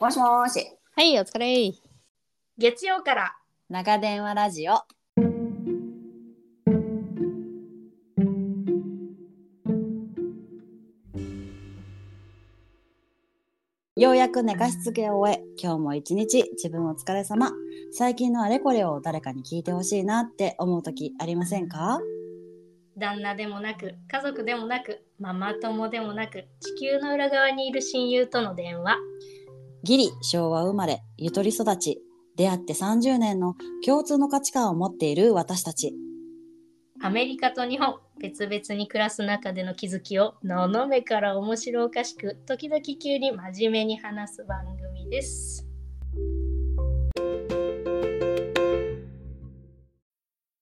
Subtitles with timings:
[0.00, 0.66] もしもーし。
[0.96, 1.72] はい、お疲れ。
[2.58, 3.36] 月曜から
[3.68, 4.72] 長電話ラジオ。
[13.94, 17.52] ようやく寝かしつけを終え、今日も一日自分お疲れ様。
[17.92, 22.00] 最近のあれこれを誰かに聞いてほしいなって思う時ありませんか？
[22.98, 28.96] 旦那でもなく家族でもなくママ友でもなく地球の裏側にいる親友との電話
[29.84, 31.98] ギリ昭和生まれ、ゆとり育ち、
[32.36, 33.54] 出会って30年の
[33.84, 35.92] 共通の価値観を持っている私たち。
[37.02, 45.68] アメリカと日本別々に暮らす中での気づきをののめから面白おかしく時々急に真面目に話す番組です。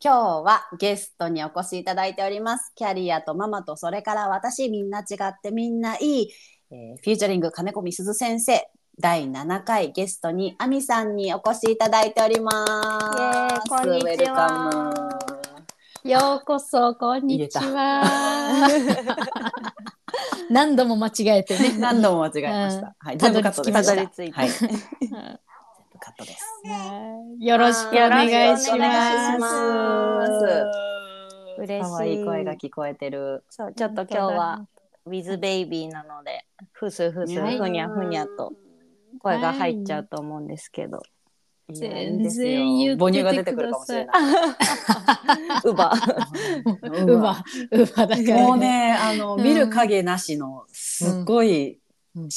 [0.00, 2.72] 今日はゲストにお越しいただいております。
[2.76, 6.30] キャリアとママとそれから私みんな違ってみんないい、
[6.70, 8.62] えーフューチャリング金子みすず先生
[9.00, 13.68] 第7回ゲストにアミさんにお越しいただいております。
[13.68, 15.24] こんにちは
[16.04, 18.68] ようこそこんにちは。
[20.50, 21.76] 何度も間違えてね。
[21.78, 22.86] 何度も間違えました。
[22.86, 24.50] うんはい、たどり全部カッたどり着いたはい、
[26.04, 26.44] 全部カットです。
[27.40, 30.18] よろしくお願いしま。
[30.18, 30.32] ます
[31.58, 31.90] 嬉しい。
[31.90, 33.44] 可愛い声が聞こえてる。
[33.48, 34.66] そう、ちょっと今日は
[35.06, 38.52] with baby なので、ふすふす、はいふにゃふにゃと
[39.20, 41.02] 声が入っちゃうと思うんですけど。
[41.72, 44.16] 全然言母乳が出てくるかもしれない。
[45.64, 45.92] ウバ。
[47.06, 48.36] うば、うばだから。
[48.36, 51.78] もうね、あの、うん見る影なしの、すごい
[52.16, 52.30] うん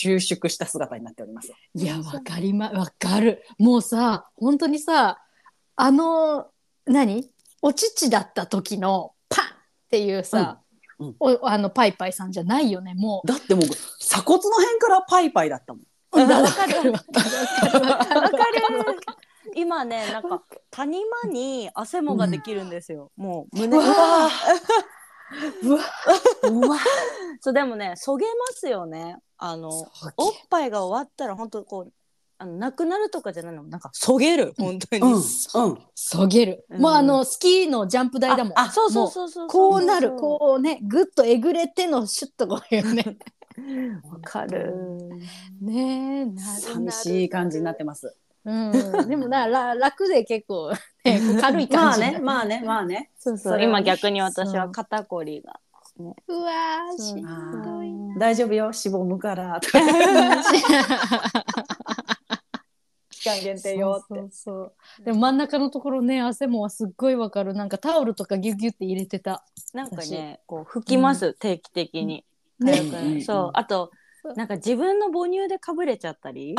[0.00, 1.52] 収縮した姿になっております。
[1.74, 3.44] いや、わかりま、わかる。
[3.58, 5.18] もうさ、本当にさ、
[5.76, 6.46] あの、
[6.86, 7.30] 何？
[7.60, 9.48] お乳だった時のパンっ
[9.90, 10.62] ていうさ、
[10.98, 13.64] うんうんおあのパイパイさんじゃないよね、もだってもう、
[13.98, 15.82] 鎖骨の辺からパイパイだったもん。
[15.82, 15.86] う。
[16.12, 18.96] わかるわかるわかるわかる。
[19.54, 23.10] 今ね、なんか谷間に汗もができるんですよ。
[23.16, 24.30] もう胸うわ
[25.62, 25.80] うわ
[26.44, 26.78] うわ
[27.40, 29.16] そうでもね、そげますよね。
[29.38, 31.92] あのおっぱいが終わったら本当こう。
[32.42, 33.64] あのなくなるとかじゃないの？
[33.64, 35.20] なんかそげる本当に、うん、うん。
[35.94, 36.64] そげる。
[36.70, 38.52] うんもうあの、スキーのジャンプ台だもん。
[38.58, 43.18] あそうそうもそうそうこうなる、こうね、ぐっとえぐれてのシュッとこういうね。
[44.10, 44.74] わかる
[45.60, 48.16] ねえ、寂しい感じになってます。
[48.44, 50.72] うん、でもなら楽で結構、
[51.04, 52.00] ね、軽いまあ感じ。
[52.00, 53.10] ね、まあね、まあね。
[53.18, 53.52] そうそう。
[53.52, 55.60] それは今逆に私は肩こりが
[55.98, 57.22] うわーしん
[57.62, 57.92] どい。
[57.92, 58.18] な。
[58.18, 59.60] 大丈夫よ、しぼむから。
[59.60, 59.78] と か
[63.10, 64.14] 期間限定よって。
[64.14, 64.62] そうそうそ
[65.02, 65.04] う。
[65.04, 67.52] でも真ん中のところね汗もすっごいわかる。
[67.52, 69.44] なんかタオルとかギュギュって入れてた。
[69.74, 72.24] なんかねこう拭きます、定期的に、
[72.58, 73.10] ね痒くないうん。
[73.10, 73.16] うん。
[73.16, 73.50] うんそう。
[73.54, 73.90] あと
[74.36, 76.54] なんか自分の母乳でかぶれちゃったり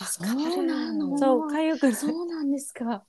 [0.00, 1.18] そうなの。
[1.18, 3.04] そう痒くそうなんですか。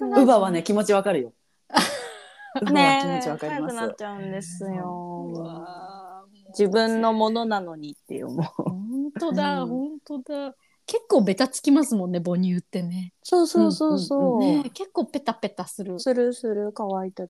[0.00, 1.32] ウバはね、気持ちわかるよ。
[2.72, 3.76] ね気持ちわかります。
[3.76, 8.28] なっちゃうんですうよ自分のものなのにっていう。
[8.28, 9.68] 本当だ、うん。
[9.68, 10.54] 本当だ。
[10.86, 13.12] 結構ベタつきますもんね母乳ってね。
[13.22, 15.98] そうそうそうそう、うんね結構ペタペタする。
[15.98, 17.24] するする乾いた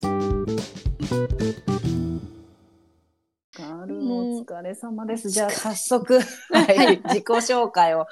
[3.59, 5.31] お疲れ様です。
[5.31, 6.21] じゃあ早速、
[6.53, 8.07] はい、自己紹介を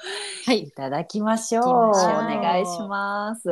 [0.45, 1.63] はいいただきましょう。
[1.63, 3.49] お行きましょう願いします。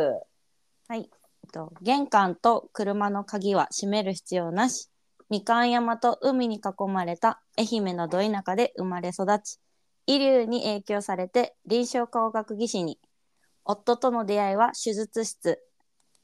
[0.88, 1.02] はい。
[1.44, 4.90] えっと玄関と車の鍵は閉める必要なし。
[5.30, 9.60] みかん山と海に囲まれた愛媛のど田舎で生まれ育ち、
[10.08, 13.00] 医療に影響されて臨床工学技師に。
[13.66, 15.64] 夫との出会いは手術室。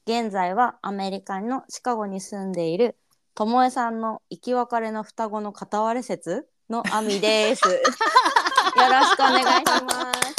[0.04, 2.96] 現在はアメリカのシカゴに住んでいる
[3.34, 7.68] ともえさんの生き別れの双子の片割れ説のあみです。
[7.68, 10.30] よろしくお願いします。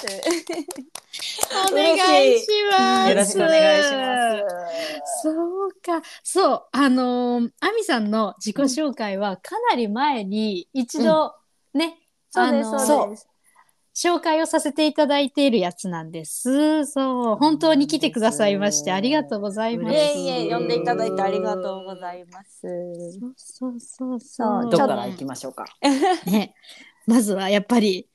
[1.71, 1.93] お願
[2.35, 3.09] いします。
[3.09, 5.23] よろしくお願いします。
[5.23, 11.35] そうか、そう、あのー、アミさんの自己紹介はかなり前に一度
[11.73, 11.99] ね、
[12.29, 13.30] そうです、あのそうです。
[13.93, 16.85] 紹介をさせていただいているやつなんです。
[16.85, 19.93] そう、本当に来てくださいましてありがとうございます。
[19.93, 22.61] いえいえ、呼んでいただいてありがとうございます。
[23.19, 24.69] そうそうそうそう。
[24.69, 25.65] どっから行きましょうか？
[26.25, 26.55] ね、
[27.05, 28.07] まずはやっぱり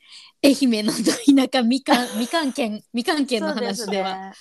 [0.43, 4.31] 愛媛のど田舎みかん みかん県みかん県の話では。
[4.31, 4.33] ね、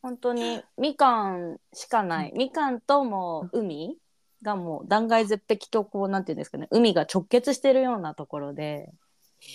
[0.00, 2.32] 本当にみかんしかない。
[2.34, 3.98] みかんともう海
[4.40, 8.92] がもう断崖絶壁とこうなんていうんですかね、海が直結してるようなところで、へ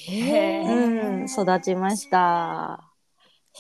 [0.09, 0.12] う
[1.24, 2.94] ん、育ちました。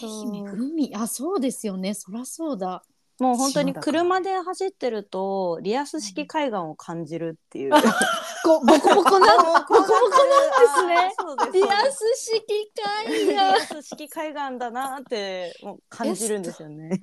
[0.01, 2.83] 愛媛海あそうですよねそらそうだ。
[3.19, 7.71] もう本当に車で走ってるとリアス式海岸を感じるっていう。
[8.43, 11.51] こボコボコな ボコボコなんですね。
[11.53, 12.71] リアス式
[13.05, 13.67] 海 リア岸。
[13.67, 16.99] ス式海岸だなってもう感じるんですよね。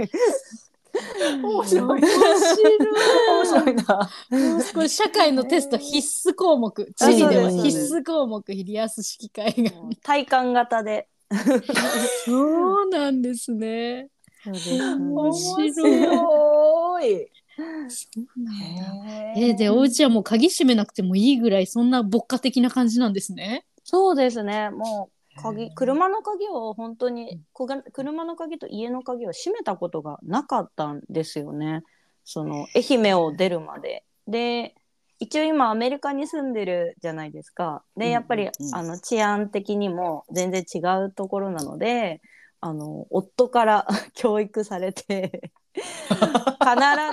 [1.42, 2.00] 面白い。
[2.00, 2.70] 面白
[3.36, 4.10] 面白いな。
[4.60, 4.74] い。
[4.74, 6.92] これ社会のテスト必須項目。
[6.96, 9.72] 地理では必須項目リアス式海岸。
[10.02, 11.08] 体感型で。
[12.24, 14.08] そうなんですね。
[14.46, 14.54] 面
[15.32, 15.72] 白い。
[15.72, 17.28] 白い。
[17.88, 19.32] そうなんだ。
[19.36, 23.64] えー、でお家はもう鍵閉めなくてもいいぐらいそんな牧歌的な感じなんですね。
[23.84, 24.70] そうですね。
[24.70, 27.40] もう鍵車の鍵を本当に
[27.92, 31.82] 車の鍵と家の鍵を閉めたことがなかったんですよね。
[32.24, 34.04] その愛媛を出るまで。
[34.26, 34.74] で
[35.18, 37.84] 一応今アメリカに住んでるじゃないですか。
[37.96, 42.20] でやっぱり、うんうんうんあの治安的にも全然違うところなので
[42.60, 46.14] あの夫から 教育されて 必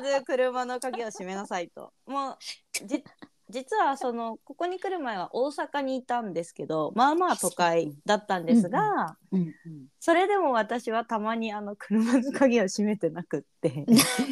[0.03, 1.93] ず車の鍵を閉めなさいと。
[2.05, 2.37] もう
[2.85, 3.03] じ
[3.49, 9.53] 実はそのここに来る前は大阪にいたんですけどまあまあ都会だったんですが、うん
[9.99, 13.85] それでも私はたまにあの車の鍵を閉めてなくって。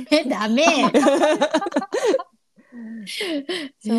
[0.09, 0.63] え ダメ。
[3.79, 3.93] そ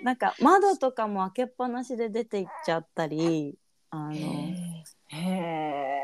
[0.00, 0.02] う。
[0.02, 3.58] なんか窓とかも開けっぱなしで出て行っちゃったり
[3.90, 4.16] あの。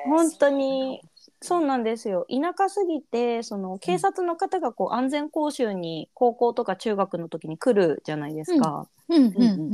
[0.06, 1.00] 本当に
[1.46, 2.26] そうなんですよ。
[2.28, 8.88] 田舎すぎてその警察の方がこう安全講習に高校とか中学の時に来るじゃないですか。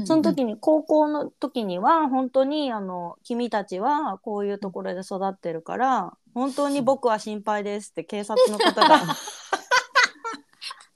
[0.05, 9.01] その時に高校の時には本当にあの君たちはこういうところで育ってるから本当に僕は心配ですって警察の方が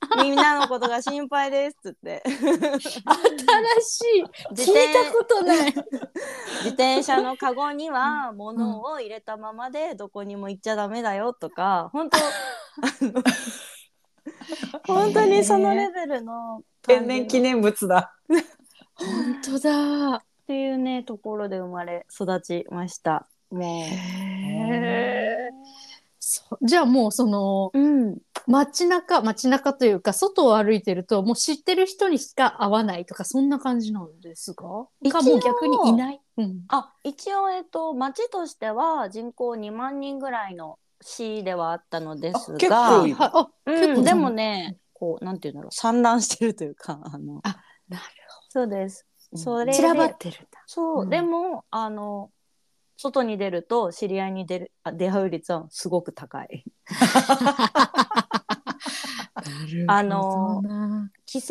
[0.23, 3.00] みんなのことが心配ですっつって新し
[4.19, 4.23] い。
[4.23, 5.75] 聞い自転たことない。
[6.64, 12.19] 自転車のカゴには物を入れたままでどこにも行っちゃダメだよとか本当
[14.87, 18.14] 本当にそのレベルの天然記念物だ。
[18.94, 20.14] 本当だ。
[20.17, 23.29] っていうねところで生まれ育ちました。
[23.50, 25.50] もへえ。
[26.37, 34.88] そじゃあもうそのう、うん、街中街中というか外を歩いてるともう知ってる人にしか会わないとかそんな感じなんですか？
[35.00, 43.06] 一応かもう逆にいない、うん、あ一応えっと町としては人口2万人ぐらいの市ではあったのですがう
[43.99, 47.41] ん、でもねこうなんていうんだろう散乱してるというかあの。
[47.43, 47.56] あ
[47.89, 48.03] なる
[48.49, 49.06] そうです。
[49.35, 51.10] それで散らばってるそう、うん。
[51.10, 52.31] でもあの
[52.96, 56.65] 外に出ると知り合いに出るあ出会う率はすごく高い。
[59.88, 60.62] あの
[61.26, 61.46] 帰省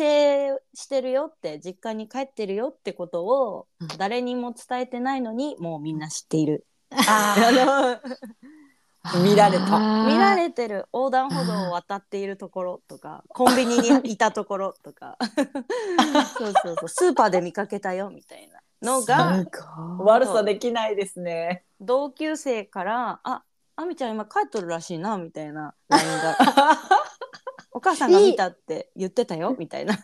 [0.74, 3.88] してるよって実家に帰ってるよってことをうん。
[3.96, 6.66] 誰にも伝えてないのにもうみんな知っている。
[6.90, 9.22] あー。
[9.22, 10.06] 見られた。
[10.06, 15.16] 見られてる横断歩道を渡っているところとかコンビニにいたところとか。
[16.36, 16.88] そうそうそう。
[16.88, 19.44] スーパーで見かけたよみたいなのが
[19.98, 21.64] 悪さできないですね。
[21.80, 23.42] 同級生から「あ
[23.76, 26.36] あみちゃん今帰っとるらしいな」みたいな LINE が
[27.72, 29.94] 「お母さんが見たって言ってたよ」みたいな。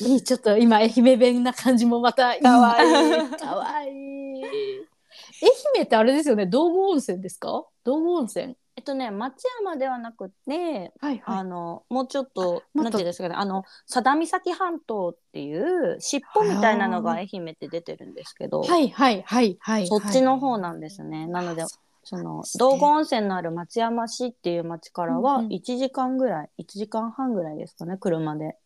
[0.00, 2.42] いいちょっと今愛媛弁な感じもまたいい。
[2.42, 2.86] かわい
[3.26, 3.30] い。
[3.38, 4.44] かわいい。
[4.44, 7.64] 愛媛ってあれですよね道後温泉ですか？
[7.84, 12.82] 道後温泉えっとね松山ではなくてはいあのもうちょっともっと。
[12.84, 21.26] なんていうんですかねあの佐田岬半島っていう尻尾みたいなのが愛媛って出てるんですけど、はいはいはいはいそっちの方なんですね。
[21.26, 21.64] なので
[22.08, 25.52] その道後温泉のある松山市っていう町からはうんうん。
[25.52, 28.56] 1時間ぐらい、1時間半ぐらいですかね車で。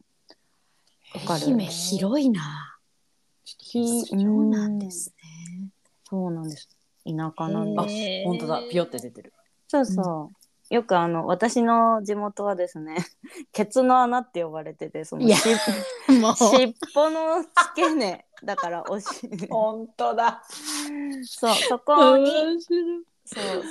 [1.25, 1.47] かかる。
[1.47, 2.79] 愛媛広いな。
[3.45, 5.15] ひそうなんです
[5.57, 5.71] ね。
[6.05, 6.69] そうなんです。
[7.07, 8.27] 田舎なんあです。
[8.27, 8.61] 本当だ。
[8.71, 9.33] ピヨって出てる。
[9.71, 10.75] そうそう。
[10.75, 12.97] よくあの私の地元はですね
[13.53, 15.49] ケツの穴って呼ばれててそのいやし
[16.09, 19.07] もう尻尾の付け根だからおし
[19.49, 20.43] 本当だ。
[21.25, 22.31] そうそこに
[23.25, 23.65] そう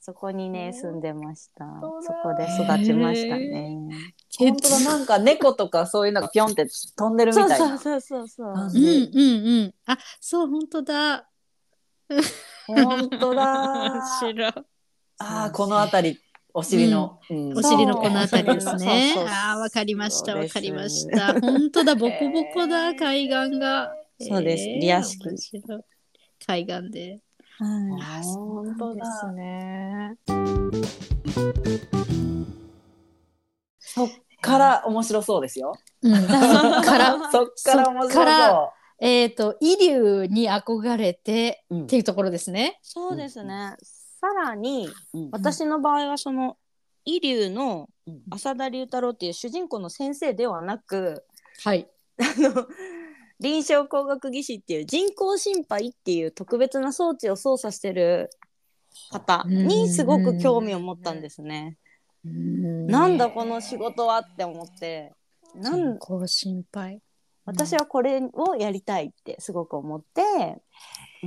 [0.00, 1.64] そこにね住んでました
[2.00, 3.78] そこで育ちましたね
[4.38, 4.80] 本当だ。
[4.80, 6.66] なんか猫とかそういうのがピョンって
[6.96, 7.78] 飛んでるみそうたいな。
[7.78, 9.74] そうそうそうそううんうんうん。
[9.86, 11.28] あ、そう、本当だ。
[12.66, 14.75] 本当だ面白い。
[15.18, 16.20] ああ、この辺り、
[16.52, 17.18] お尻の。
[17.30, 19.32] うんお尻のこの辺りですねそうそう。
[19.32, 21.40] ああ、わかりました、わかりました。
[21.40, 23.92] 本当だ、 ボコボコだ、海岸が。
[24.20, 25.22] そうですリア式
[26.46, 27.20] 海岸で。
[27.58, 29.32] はい本当ですだ。
[29.32, 30.16] ね。
[33.78, 34.08] そっ
[34.42, 35.74] から面白そうですよ。
[36.02, 36.28] うん、 そっ
[36.84, 41.82] から、そっから面そっから白えっと、イリュウに憧れてそう。
[41.82, 42.78] っていうところですね。
[42.82, 43.76] そうですね
[44.20, 46.56] さらにうん私の場合はその
[47.04, 51.24] イリュウのうん浅田龍太郎っていう主人公の先生ではなく
[51.62, 51.88] はい。
[52.18, 52.66] あの
[53.38, 58.30] 臨床工学技師っていう人工心肺っていう特別な装置を操作してる
[59.10, 61.76] 方にすごく興味を持ったんですね。
[62.24, 65.12] なんだこの仕事はって思って
[65.54, 67.00] なん心配。
[67.44, 70.60] 私はこれをやりたいってすごく思って、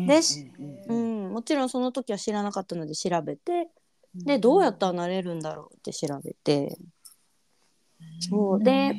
[0.08, 1.30] でしうんううん。
[1.30, 3.70] ん、もちろんその時は知らなかったので調べて
[4.16, 6.78] でどうやったらなれるんだろうって調べて。
[8.20, 8.96] そうで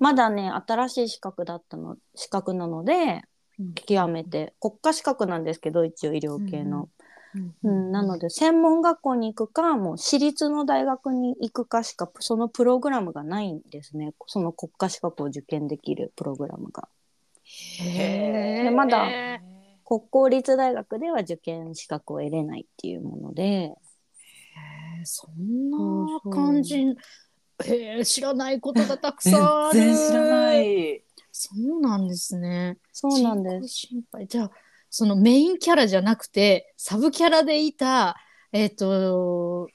[0.00, 3.22] まだね新しい資格だったの資格なので
[3.58, 3.74] うん。
[3.74, 4.54] 極めて。
[4.60, 6.88] 国家資格なんですけど一応医療系の、
[7.34, 14.14] ううんなので専門学校に行くかもう私立の大学に行くかしかそのプログラムがないんですね。
[14.26, 16.88] その国家資格を受験できるプログラムが。
[17.44, 19.08] へでまだ
[19.88, 23.72] 国公立大学では受験資格を得れないっていうもので
[25.04, 26.76] そんな感じ。
[27.64, 29.78] へえ、知らないことがたくさんある。
[29.78, 30.60] 全然知らな。
[30.60, 31.02] い。
[31.32, 32.76] そうなんですね。
[32.92, 33.68] そうなんです。
[33.68, 34.26] 心肺。
[34.26, 34.50] じゃあ、
[34.90, 38.16] そのメインキャラじゃなくて、サブキャラでいた、
[38.52, 39.68] えっ、と、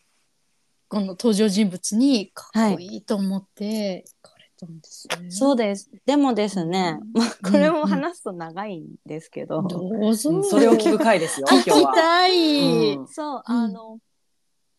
[0.88, 4.33] この登場人物にかっこいいと思って、書かれ
[4.66, 5.32] たんですね。
[5.32, 5.92] そうです。
[6.06, 10.30] でもですね、うんまあこれも話すと長いんですけど、どうぞ。
[10.32, 11.94] うんそれを聞く回ですよ、今日聞きは。
[11.94, 12.96] たい。
[12.96, 14.00] うんそう、うんあの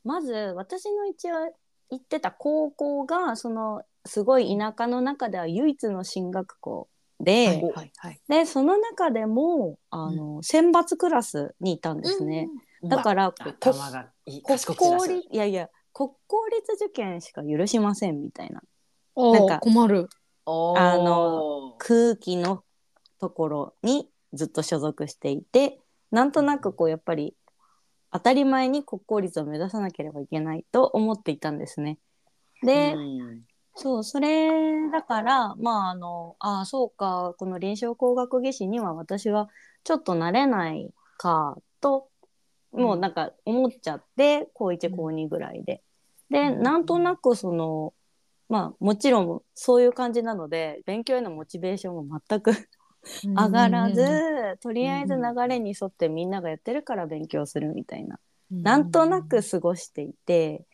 [0.05, 1.37] まず私の一応
[1.91, 6.89] 行ってた高校がそのすごい田舎の中では唯一の進学校
[7.21, 8.21] で、はいはいはい。
[8.29, 12.49] でその中でもあの、選抜クラスにいたんですね。
[12.83, 13.33] だから。
[13.33, 13.55] 国
[14.77, 18.63] 公立いやいや国公立受験しか許しませんみたいな
[19.17, 20.09] なんか困る。
[20.47, 22.65] あの空気の
[23.19, 25.79] ところにずっと所属していて
[26.11, 27.35] なんとなくこうやっぱり
[28.13, 31.99] 当たり前に国公立を目指さなければいけないと思っていたんですね。
[32.63, 33.43] で、うん
[33.77, 39.49] そうそれだからまああのああそうかこの臨床工学技師には私は
[39.83, 42.09] ちょっと慣れないかと
[42.71, 45.83] もうなんか思っちゃって高1高2ぐらいで。
[46.31, 47.93] でうんなんとなくその
[48.49, 52.53] まあもちろんそういう感じなので勉強へのモチベーションも全く
[53.23, 58.19] 上がらず、とりあえず流れに沿ってみんながやってるから勉強するみたいな、
[58.51, 60.65] なんとなく過ごしていて、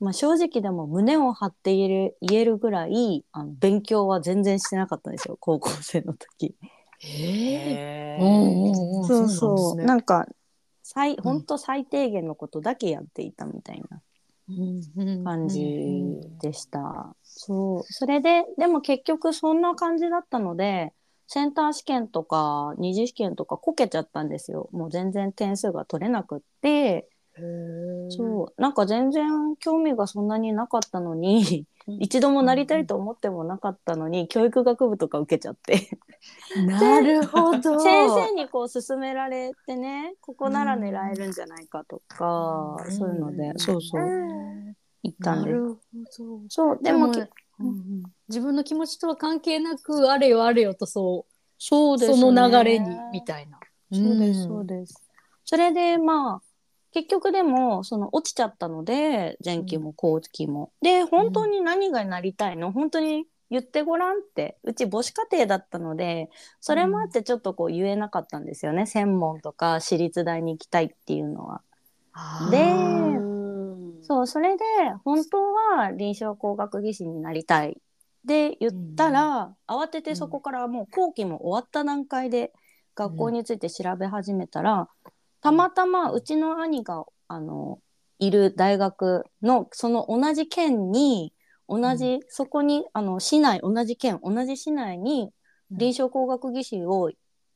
[0.00, 6.54] まあ、正直でも胸を張って言える言えるぐらいあの勉強は全然してなかったんですよ高校生の時。
[7.00, 7.74] へえ。
[7.74, 8.22] へー。
[8.22, 9.08] うんうんうん。
[9.08, 9.76] そうそうそう。
[9.76, 10.00] なんねなん。
[10.00, 10.26] か
[10.82, 14.00] 最本当最低限のことだけやっていたみたいな
[15.24, 15.62] 感じ
[16.40, 17.14] でした。
[17.22, 20.92] そうそれででも結局そんな感じだったので
[21.26, 24.68] センター試験とか二次試験とかこけちゃったんですよ。
[24.72, 27.08] もう全然点数が取れなくって
[28.08, 31.66] そうなんか全然興味がそんなになかったのに
[32.00, 35.98] 一度もなりたいと思ってもなかったのに教育学部とか受けちゃって。
[36.56, 37.80] なるほど。
[37.80, 42.92] 先生にこう勧められてねここなら狙えるんじゃないかとか、うん。
[42.92, 43.58] そういうので、うん。
[43.58, 44.02] そうそう。
[45.02, 45.52] 行ったんで。
[46.48, 47.12] そうでも
[48.28, 53.58] 自分の気持ちとは関係なくあれよあれよとそうそうです、ね、その流れにみたいな。
[53.92, 55.02] そうです、そうです。
[55.44, 56.49] それでまあ
[56.92, 60.72] 結局でもその落ちちゃったので前期も後期も。
[60.82, 62.72] で本当に何がなりたいの？
[62.72, 64.58] 本当に言ってごらんって。
[64.64, 66.30] うち母子家庭だったので
[66.60, 71.62] それもあってちょっとこう言えなかったんですよね、専門とか私立大に行きたいっていうのは。
[72.50, 73.20] でう
[73.98, 74.64] んそうそれで
[75.04, 77.76] 本当は臨床工学技師になりたい。
[78.24, 82.52] で言ったら、慌ててそこからもう後期も終わった段階で
[82.94, 84.88] 学校について調べ始めたら、
[85.40, 87.78] たまたまうちの兄があの
[88.18, 91.32] いる大学のその同じ県に
[91.68, 95.30] 同じ、そこにあの市内同じ県同じ市内に
[95.70, 97.10] 臨床工学技士を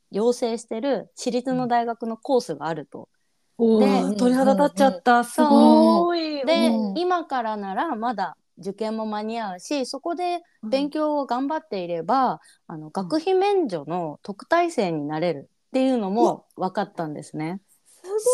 [0.09, 3.09] 養成してる私立の大学のコースがあると。
[3.57, 5.23] で鳥肌立っちゃった。
[5.23, 6.45] すごい。
[6.45, 6.93] で、う。
[6.93, 6.97] ん。
[6.97, 17.59] 今からならまだ受験も間に合うしそこで勉強を頑張っていれば、あの学費免除の特待生になれるっていうのも分かったんですね。
[18.19, 18.29] す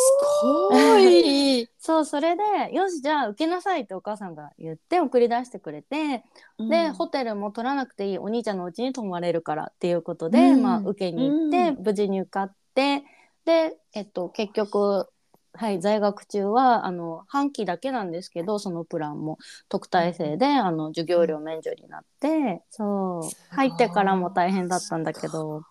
[0.71, 1.67] ごい。
[1.77, 6.23] そうそれでよしじゃあ受けなさいってお母さんが言って送り出してくれて、
[6.59, 10.61] でホテルも取らなくていいお兄ちゃんのお家に泊まれるからっていうことで、うん。
[10.61, 13.03] まあ、受けに行って、無事に受かって
[13.45, 15.07] で、えっと、結局、
[15.53, 25.63] はい、在学中はあの半期だけなんですけどそのプランも特待生で、あの授業料免除になってそう入ってからも大変だったんだけど。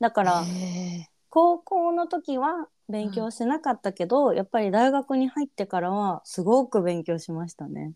[0.00, 7.92] だからへ高校の時は勉強してなかったけど、やっぱり大学に入ってからはすごく勉強しましたね。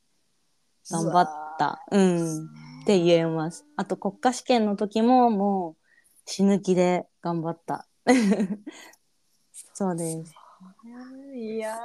[0.90, 1.84] 頑張った。
[1.90, 2.44] うん。
[2.82, 3.64] って言えます。
[3.76, 5.82] あと国家試験の時ももう
[6.26, 7.86] 死ぬ気で頑張った。
[9.74, 10.34] そうです。
[11.34, 11.78] いや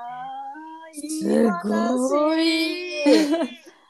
[0.94, 1.70] ー、す
[2.10, 2.98] ごい。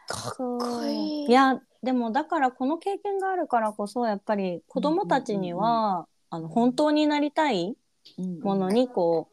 [0.07, 7.75] かっこいいいやでもだからこの経験があるからこそやっぱり子供たちには、あの本当になりたい
[8.41, 9.29] ものにこ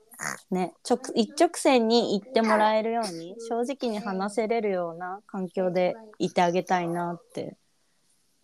[0.50, 7.56] うね直一直線に言ってもらえるように正直に話せれるような環境でいてあげたいなって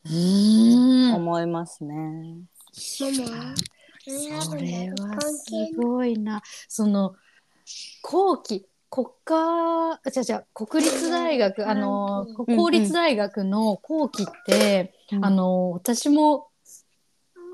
[0.05, 1.15] うん。
[1.15, 2.41] 思いますね。
[2.73, 3.55] それは
[5.21, 6.43] すごいな。
[6.69, 7.15] その
[8.03, 16.50] 後期国家あじゃじゃ国立大学あのうん公立大学の後期って、うんあの私も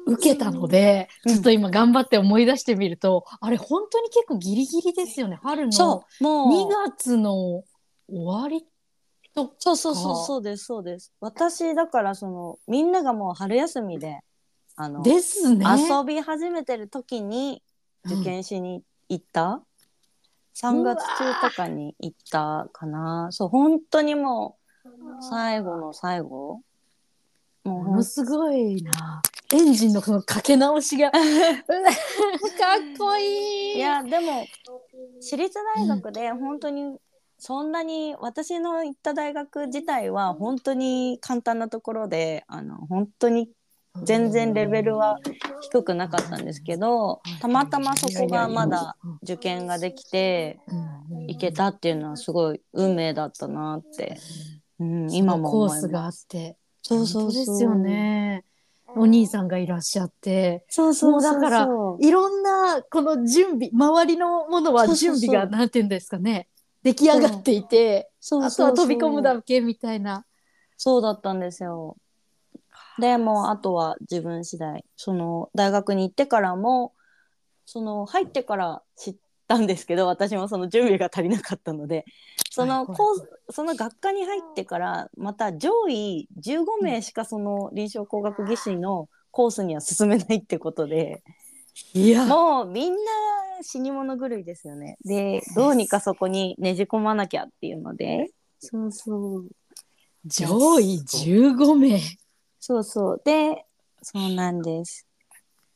[0.06, 5.38] 受けたので、うんちょっと今頑張って思い出してみると、あれ本当に結構ギリギリですよね。
[5.42, 7.64] 春のそうも2う月の終
[8.08, 8.64] わり
[9.34, 11.12] とそうそうそうそうですそうです。
[11.20, 14.20] 私だからそのみんながもう春休みで
[14.76, 15.66] あのですね。
[15.66, 17.62] 遊び始めてる時に
[18.04, 19.60] 受験しに行った、
[20.54, 24.90] 3月中とかに行ったかなそう本当にもう
[25.20, 26.60] 最後の最後
[27.64, 29.20] ものすごいな。
[29.52, 31.20] エンジンのこのかけ直しが かっ
[32.98, 33.76] こいい。
[33.76, 34.44] いやでも
[35.20, 36.98] 私立大学で本当に
[37.38, 43.50] そんなに私の行った大学自体は本当に簡単なところであの本当に
[44.02, 45.18] 全然レベルは
[45.60, 50.58] 低くなかったんですけどたまたまそこがまだ受験ができて
[51.28, 54.18] 行けたっていうのはすごい運命だったなって、
[54.80, 56.24] うん、今今も思いコースがあます。
[56.24, 56.56] って。
[56.82, 58.44] そうそうですよね。
[58.94, 60.64] お兄さんがいらっしゃって。
[60.68, 61.68] そうそうだから
[62.00, 66.48] いろんなこの準備周りのものは準備がなんて言うんですかね。
[66.82, 70.24] 出来上がっていてあとは飛び込むだけみたいな。
[70.76, 71.96] そうだったんですよ。
[72.98, 74.84] でもうあとは自分次第。
[74.96, 76.92] その大学に行ってからも
[77.64, 79.16] その入ってから知っ
[79.48, 82.04] たんですけど私もその準備が足りなかったので
[82.56, 82.86] その
[83.50, 91.22] その学科に入ってからまた上位15名しかその臨床工学技師のコースには進めないってことで
[91.92, 92.98] いやもうみんな
[93.62, 94.96] 死に物狂いですよね。
[95.04, 99.48] でどうにかそこにねじ込まなきゃっていうのでそうそう
[100.24, 102.00] 上位15名
[102.66, 103.22] そうそう。
[103.24, 103.64] で、
[104.02, 105.06] そうなんです。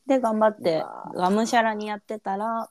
[0.05, 0.83] で、頑張って、
[1.15, 2.69] がむしゃらにやってたら、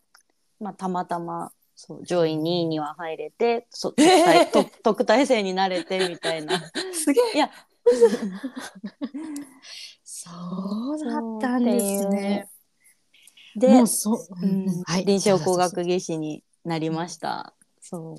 [0.60, 6.60] まあ、たまたま、そう、上位2位には入れて、そ特待特特待生になれて、みたいな。
[6.92, 7.36] すげえ。
[7.36, 7.50] いや、
[10.04, 10.30] そ
[10.94, 12.50] うだったんですね
[13.56, 17.54] で、もうそう、うんはい臨床工学技師になりました。
[17.80, 18.16] そう。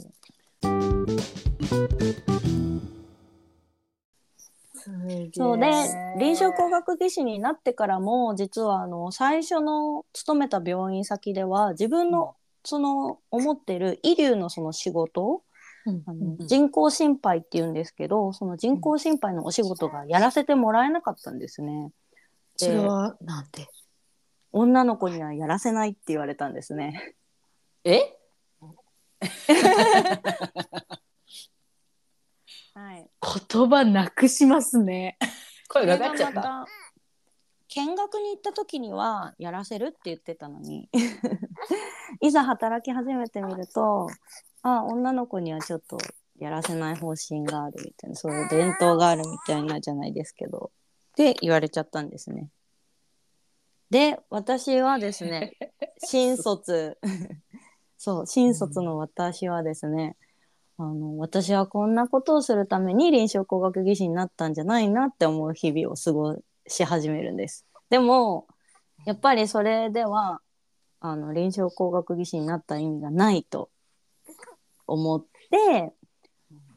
[5.34, 5.72] そうで
[6.20, 15.44] 臨床工学技師になってからも実はあの最初の勤めた病院先では自分のその思ってる医療のその仕事、
[16.40, 21.92] 人工心肺っていうんですけどその人工心肺のお仕事がやらせてもらえなかったんですね。
[22.56, 23.68] それはなんで？
[24.52, 27.16] 女の子にはやらせないって言われたんですね。
[27.84, 28.18] え？
[32.74, 33.10] はい、
[33.50, 35.18] 言葉なくしますね
[35.70, 36.66] 声がかっちゃった。
[37.74, 40.90] 見学に行った時にはやらせるって言ってたのに。
[42.20, 44.10] いざ働き始めてみると
[44.62, 45.98] あ女の子にはちょっと
[46.38, 50.72] やらせない方針があるみたいなそういう伝統があるみたいなじゃないですけど。
[51.12, 52.50] って言われちゃったんですね。
[53.90, 55.54] で私はですね
[56.04, 56.98] 新卒。
[57.98, 60.18] そう新卒の私はですね、
[60.78, 67.66] あの私はこんなことをするために臨床工学技師になったんじゃないなって思う日々を過ごし始めるんです。
[67.90, 68.48] でも
[69.06, 70.42] やっぱりそれでは
[71.00, 73.70] あの臨床工学技師になった意味がないと
[74.88, 75.94] 思って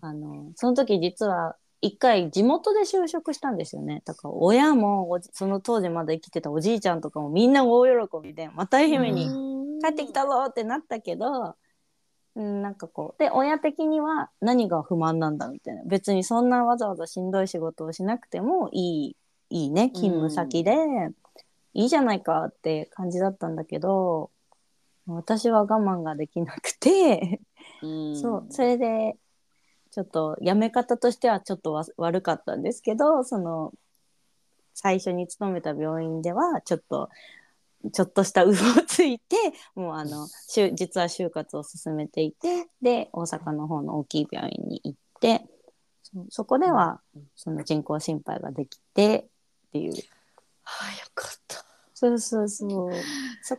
[0.00, 4.02] あのその時実は一回地元で就職したんですよね。
[4.06, 9.28] だから親もその当時まだ生きてたおじいちゃんとかもみんな大喜びでまた愛媛に
[9.82, 11.56] 帰ってきたぞってなったけど、
[12.36, 15.82] うん、なんかこうで親的には何が不満なんだみたいな。
[15.84, 19.16] 別にそんなわざわざしんどい仕事をしなくてもいい
[19.54, 20.74] いいね勤務先で、
[21.74, 24.32] いいじゃないかって感じだったんだけど
[25.06, 27.40] 私は我慢ができなくて、
[27.80, 28.16] うん。
[28.20, 29.16] そうそれで
[29.92, 33.72] ちょっと辞め方としてはちょっとわ悪かったんですけどその
[34.74, 37.08] 最初に勤めた病院ではちょっと
[37.92, 39.36] ちょっとした嘘をついて
[39.76, 40.26] もうあの
[40.74, 45.46] 実は就活を進めていてで大阪の方の大きい病院に行って
[46.02, 47.00] そそこでは
[47.36, 49.28] その人工心肺ができて
[49.74, 49.92] っていう。
[49.92, 49.98] あよ
[51.14, 51.64] かった。
[51.94, 52.92] そうそうそう。
[53.42, 53.58] そ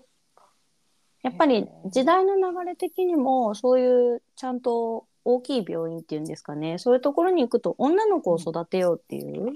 [1.24, 6.78] やっぱり時代の流れ的にもそういうちゃんと大きい病院っていうんですかね。
[6.78, 9.48] そういうところに行くと女の子を育てようっていう、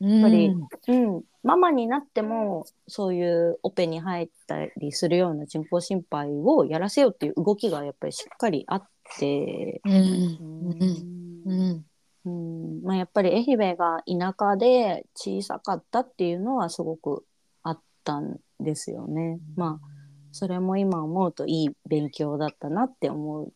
[0.00, 0.48] やっぱり
[0.88, 9.92] うん、ママになってもそういうオペに入ったりするような人工心肺をやらせようっていう動きがやっぱりしっかりあって、うん。
[9.92, 11.42] うん。
[11.44, 11.84] うん
[12.24, 17.24] まあ、やっぱり愛媛が田舎で小さかったっていうのはすごく
[17.62, 19.38] あったんですよね。
[19.56, 19.88] まあ
[20.32, 23.52] それも今思うといい勉強だったなって思うん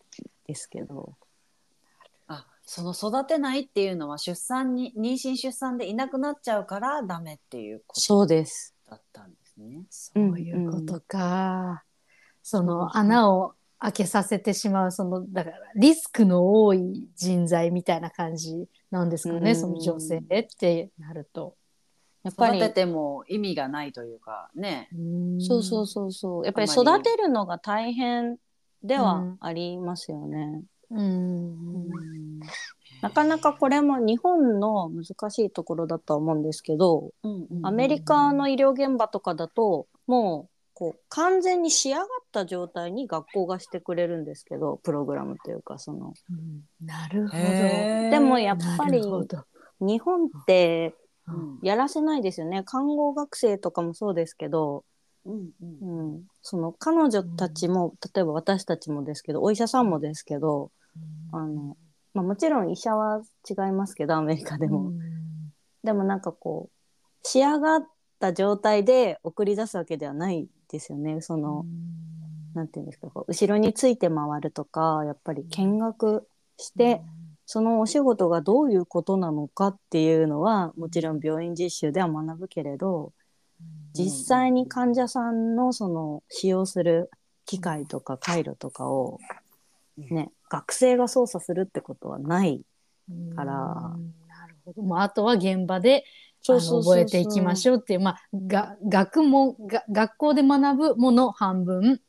[0.46, 1.14] ですけど。
[2.29, 8.75] あその育てないっていうのは出産に妊娠出産でいなくなっちゃうからダメっていうこそうです。
[8.85, 9.83] とだったんですね。
[9.90, 11.85] そういうことか。
[12.42, 21.57] そそうの穴を開けさせてしまうそのだからリスクの多い人材みたいな感じなんですかね、うんその女性ってなると。
[22.23, 24.88] やっぱり育てても意味がないというかね。
[25.40, 26.45] そうそうそうそう。
[26.45, 28.37] やっぱり育てるのが大変
[28.85, 30.62] ではありますよね。
[30.90, 30.99] うん。
[31.01, 32.40] うん
[33.01, 37.11] なかなかこれも日本の難しいところだとは思うんですけど、
[37.64, 46.15] アメリカの医療現場とかだともうこう完全に仕上がった状態に学校がしてくれるんですけどプログラムというかその。
[46.31, 46.87] うん。
[46.87, 48.11] なるほど。
[48.11, 49.03] でもやっぱなり
[49.81, 50.95] 日本って
[51.29, 51.59] うん。
[51.63, 52.63] やらせないですよね。
[52.65, 54.85] 看護学生とかもそうですけど、
[55.25, 56.13] うんうん。
[56.15, 60.71] うん、その彼女たちも、例えば私たちもですけどお医者さんもですけど
[61.33, 61.77] あの、
[62.13, 64.93] まあ、もちろん医者は違いますけどアメリカでも、
[65.85, 67.87] でもなんかこう仕上がっ
[68.19, 71.21] た状態で送り出すわけではないですよね。
[71.21, 71.65] その、
[72.55, 76.27] なんていうんですかこう後ろについて回るとかやっぱり見学
[76.59, 77.01] して、
[77.47, 83.13] そのお仕事がどういうことなのかっていうのはもちろん病院実習では学ぶけれど
[83.95, 87.11] 実際に患者さんのその使用する
[87.45, 89.19] 機械とか回路とかを、
[89.99, 92.65] ね、学生が操作するってことはない。
[93.35, 93.93] から。
[93.95, 94.15] うん。
[94.29, 94.83] なるほど。
[94.83, 96.05] もうあとは現場で
[96.48, 102.00] あの覚えていきましょうっていう、まあ、が学問が学校で学ぶもの半分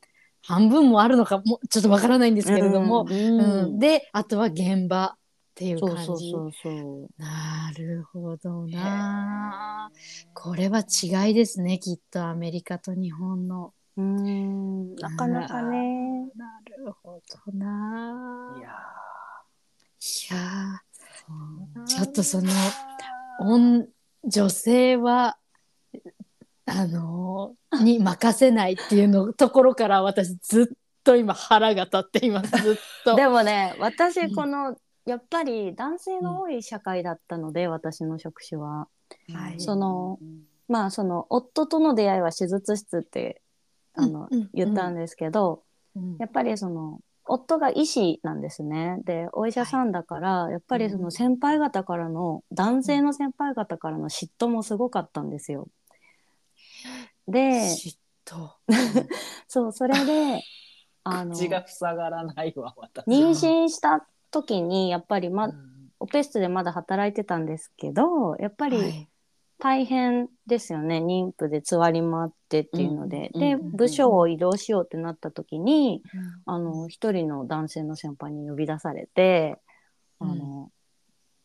[0.41, 6.05] 半分もあるのかもちょっとわからないんですけれども、うんうんであとは現場っていう感じ。
[6.05, 7.21] そうそうそう。
[7.21, 9.91] なるほどな。
[10.33, 13.73] これは違いですねきっとアメリカと日本の。
[13.95, 16.25] うーんなかなかね。
[16.35, 18.55] なるほどな。
[18.57, 18.67] いや
[19.99, 22.51] いやーちょっとその
[23.39, 23.85] 女
[24.23, 25.37] 女性は
[26.65, 32.51] あのーに任せないっていうのところから私ずっと今腹が立っています。
[32.61, 33.15] ずっと。
[33.15, 33.83] でもねうん。
[33.83, 38.87] 私このやっぱり男性の多い社会だったので、私の職種は。
[39.33, 39.59] はい。
[39.59, 40.19] その
[40.67, 43.41] まあその夫との出会いは手術室って
[43.93, 44.49] あの、うんうん。
[44.53, 45.63] 言ったんですけど、
[45.95, 46.17] うん。
[46.19, 55.67] やっぱりその夫が医師なんですねでお医者さんだから、やっぱりその先輩方からの男性の先輩方からの嫉妬もすごかったんですよ。
[57.27, 58.51] で嫉妬。
[59.47, 60.43] そうそれで
[61.05, 63.05] あの口が塞がらないわ私。
[63.05, 69.07] 妊娠した時にやっぱりま、うんオペ室でまだ働いてたんですけどやっぱりはい
[69.63, 76.03] 大変ですよね、妊婦でつわり回ってっていうので、で、うんうん部署を移動しようってなった時に、
[76.45, 79.57] あの一人の男性の先輩に呼び出されて、
[80.19, 80.69] あの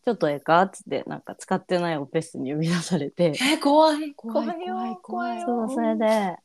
[0.05, 4.13] ちょっとええかっつってなんか使ってないオペ室に呼び出されて、え怖い。
[4.17, 5.47] 怖いよ怖い怖いよ。
[5.47, 6.37] そうそれで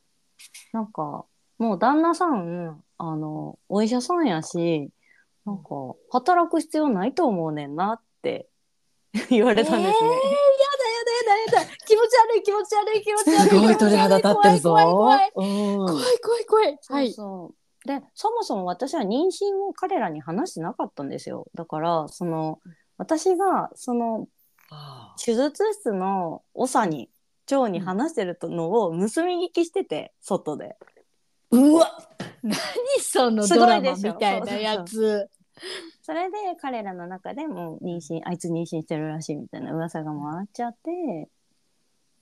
[0.72, 1.24] なんか
[1.58, 4.90] もう旦那さんあのお医者さんやし
[5.44, 5.64] なんか
[6.12, 8.46] 働く必要ないと思うねんなって
[9.30, 10.08] 言われたんですね。
[10.10, 10.18] やだ
[10.90, 14.70] やだやだやだ気持ち悪い気持ち悪い気持ち悪いすごい鳥肌立ってるぞ。
[14.70, 15.32] 怖い怖い。
[15.36, 15.76] うん。
[15.86, 17.12] 怖い怖いはい。
[17.12, 21.46] そうでそもそも私は妊娠を彼らに話してなかったんですよ。
[21.54, 22.60] だからその
[22.96, 24.26] 私がその
[24.70, 27.10] あ手術室の長に
[27.46, 30.76] 長に話してるのを盗み聞きしてて外で。
[31.50, 31.98] うわ。
[32.42, 32.56] 何
[33.00, 35.28] そのすドラマみたいなやつ。
[36.02, 41.28] それで彼らの中でも妊娠あいつ妊娠してるらしいみたいな噂が回っちゃって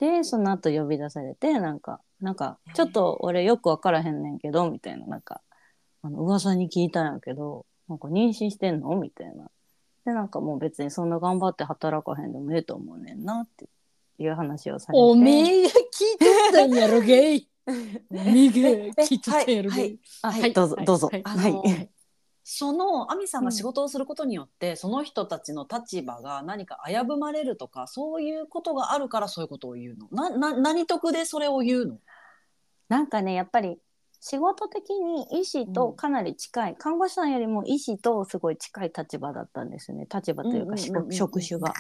[0.03, 5.41] でその後呼び出されてなんかなんかちょっと俺よく分からへんねんけどみたいななんか
[6.03, 8.97] あの噂に聞いたんやけどなんか妊娠してんの？
[8.97, 9.49] みたいな。
[10.05, 13.69] でなんかもう別にそんな頑張って働かへんでもええと思うねんなって
[14.19, 15.01] いう話をされて。
[15.01, 15.75] おめえが聞い
[16.19, 17.49] とったんやろゲイ。
[18.11, 20.01] おめえが聞いとったんやろゲイ。
[20.23, 21.11] あはいどうぞどうぞ。
[21.12, 21.23] はい。
[21.25, 21.53] あはい。
[21.53, 21.62] の
[22.44, 30.09] その亜美さんが仕事をすることによって、その人たちの立場が何か危ぶまれるとかそういうことがあるからそういうことを言うの。
[30.11, 31.98] なな何得でそれを言うの？
[32.88, 33.78] なんかねやっぱり
[34.20, 40.09] 仕事的に医師とかなり近い、看護師さんよりも医師とすごい近い立場だったんですよね。
[40.12, 41.12] 立場というかうんうんうんうん。
[41.12, 41.72] 職職種が。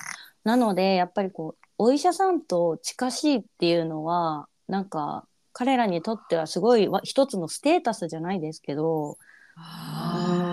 [0.44, 9.18] なのでやっぱりこうお医者さんと近しいっていうのはなんか彼らにとってはすごいわ一つのステータスじゃないですけど。
[9.54, 10.51] あー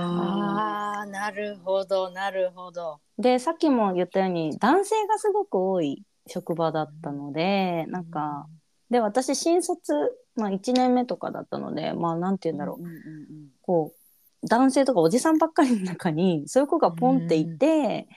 [1.10, 3.00] なるほどなるほど。
[3.18, 8.48] でさっきも言ったように男性がすごく多い職場だったのでなんか
[8.90, 9.94] で私新卒、
[10.36, 14.00] まあ、1年目とかだったのでまあなんて言うんだろう、うんうんうんこう
[14.48, 18.08] 男性とかおじさんばっかりの中にそういう子がポンっていて、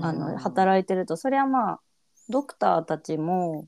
[0.00, 1.80] あの働いてるとそれはまあ
[2.30, 3.66] ドクターたちも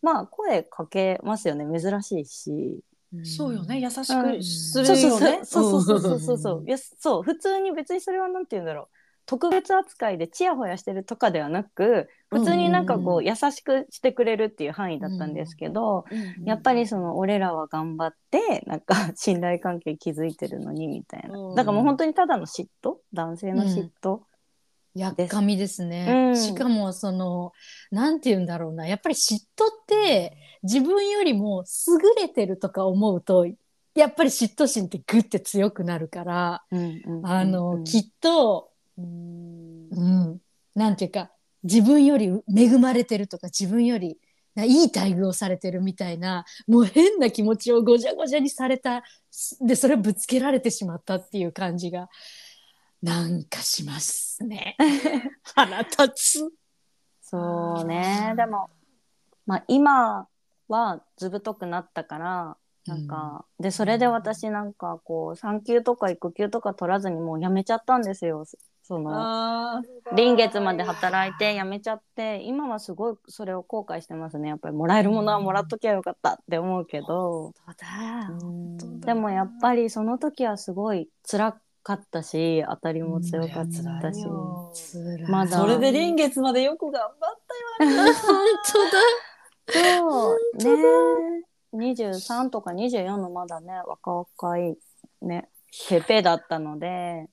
[0.00, 2.80] まあ声かけますよね珍しいし。
[3.24, 3.80] そうよね。
[3.80, 4.04] 優しく。
[4.04, 4.86] すうん。
[4.86, 5.10] るそうそう。
[5.10, 5.40] よね。
[5.44, 6.64] そうそうそうそうそう。
[6.66, 7.22] いやそう。
[7.22, 8.88] 普通に別にそれはなんて言うんだろう。
[9.28, 16.06] 特別扱いでチヤホヤしてるとかではなく普通になんかこう優しくしてくれるっていう範囲だったんですけど、
[16.46, 21.38] やっぱりその俺らは頑張ってなんか 信頼関係築いてるのにみたいな。
[21.38, 21.54] うん。
[21.54, 22.96] だからもう本当にただの嫉妬？
[23.12, 24.20] 男性の嫉妬、
[24.94, 26.36] やっかみですね、うん。
[26.36, 27.52] しかもその
[27.90, 28.86] なんて言うんだろうな。
[28.86, 29.42] やっぱり嫉妬っ
[29.86, 33.46] て自分よりも優れてるとか思うと
[33.94, 40.00] やっぱり嫉妬心ってグッて強くなるから、うんうんうんあの、うんきっと、うんう
[40.34, 40.40] ん、
[40.74, 41.30] なんていうか
[41.64, 44.18] 自分より恵まれてるとか自分より
[44.54, 49.02] ないい待遇をされてるみたいなもう変な気持ちをごじゃごじゃにされた
[49.60, 52.08] でそれをぶつけられてしまったっていう感じが
[53.02, 54.76] なんかしますね。
[55.54, 56.52] 腹立つ。
[57.20, 58.70] そうねでも
[59.46, 60.26] まあ今
[60.68, 62.56] はずぶとくなったから
[62.88, 68.44] なんか、でそれで私なんかこう産休とか育休とか取らずにもう辞めちゃったんですよ。
[68.82, 69.82] そのあ
[70.16, 74.48] 臨月まで働いて辞めちゃって今はすごいそれを後悔してますね。
[74.48, 77.52] やっぱりもらえるものはもらっときゃよかったって思うけど、
[79.00, 83.66] でもやっぱりその時はすごい辛かったし当たりも強かっ
[84.00, 84.24] たし、
[85.28, 87.38] まだそれで臨月までよく頑張っ
[87.78, 88.12] たよね。
[88.24, 88.46] 本
[89.72, 90.38] そう。
[90.56, 91.44] ね。
[91.74, 94.78] 23とか24のまだね若々い
[95.20, 95.48] ね
[95.88, 97.28] ペペだったので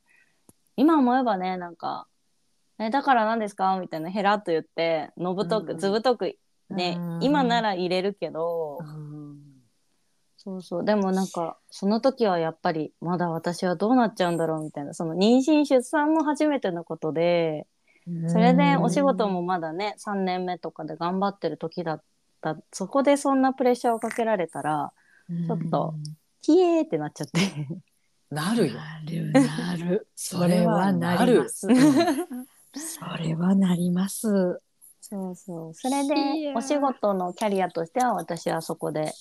[0.76, 2.08] 今思えばねなんか
[2.80, 5.78] 「えだから何ですか?」みたいなヘラっと言ってのぶとく、うん。
[5.78, 6.38] ずぶとく
[6.70, 7.24] ね、うん。
[7.24, 8.80] 今なら入れるけど、
[10.36, 10.84] そうそう。
[10.84, 17.68] でもなんかその時はやっぱりまだ私はどうなっちゃうんだろうみたいなその妊娠出産も初めてのことで
[18.28, 22.04] それでお仕事もまだね3年目とかで頑張ってる時だった
[22.72, 24.94] そこでそんなプレッシャーをかけられたら
[25.48, 25.96] ちょっと
[26.42, 27.42] キエーってなっちゃって。
[28.30, 28.74] なるよ。
[28.76, 30.08] なるなる。
[30.16, 31.68] それはなります。
[32.76, 34.62] それはなります。
[35.02, 35.74] そうそう。
[35.74, 39.14] それでお仕事のキャリアとしては私はそこで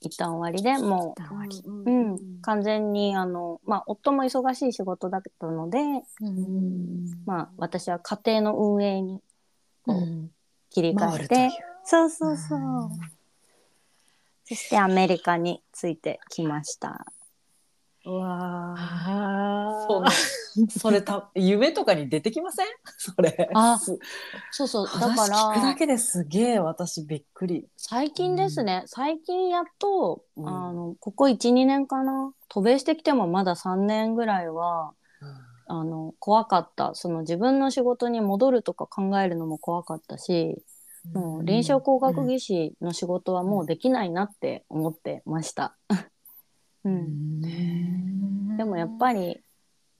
[0.00, 1.14] 一旦終わりでも
[1.86, 5.78] う、うん、完全にあの、まあ、夫も忙しい仕事だったので、
[7.24, 9.20] まあ、私は家庭の運営に
[9.84, 10.30] こう
[10.70, 11.50] 切り替えて、
[11.84, 12.90] そうそうそう、
[14.44, 17.04] そしてアメリカについてきました。
[18.04, 20.00] うわあそ
[20.60, 22.66] んそれた夢とかに出てきません？
[22.98, 23.48] それ。
[23.54, 23.96] あす
[24.50, 24.86] そうそう。
[24.86, 27.68] だ話から聞くだけですげえ私びっくり。
[27.76, 30.48] 最近ですね、最近やっと、うん。
[30.48, 32.32] あのここ12年かな？
[32.48, 34.94] 渡米してきてもまだ3年ぐらいは
[35.68, 36.96] あの怖かった。
[36.96, 40.60] その自分の仕事に戻るとか考えるのも怖かったし、
[41.12, 45.76] もう臨床工学技師の仕事はもうできないなって思ってました。
[46.84, 49.40] うん、でもやっぱり、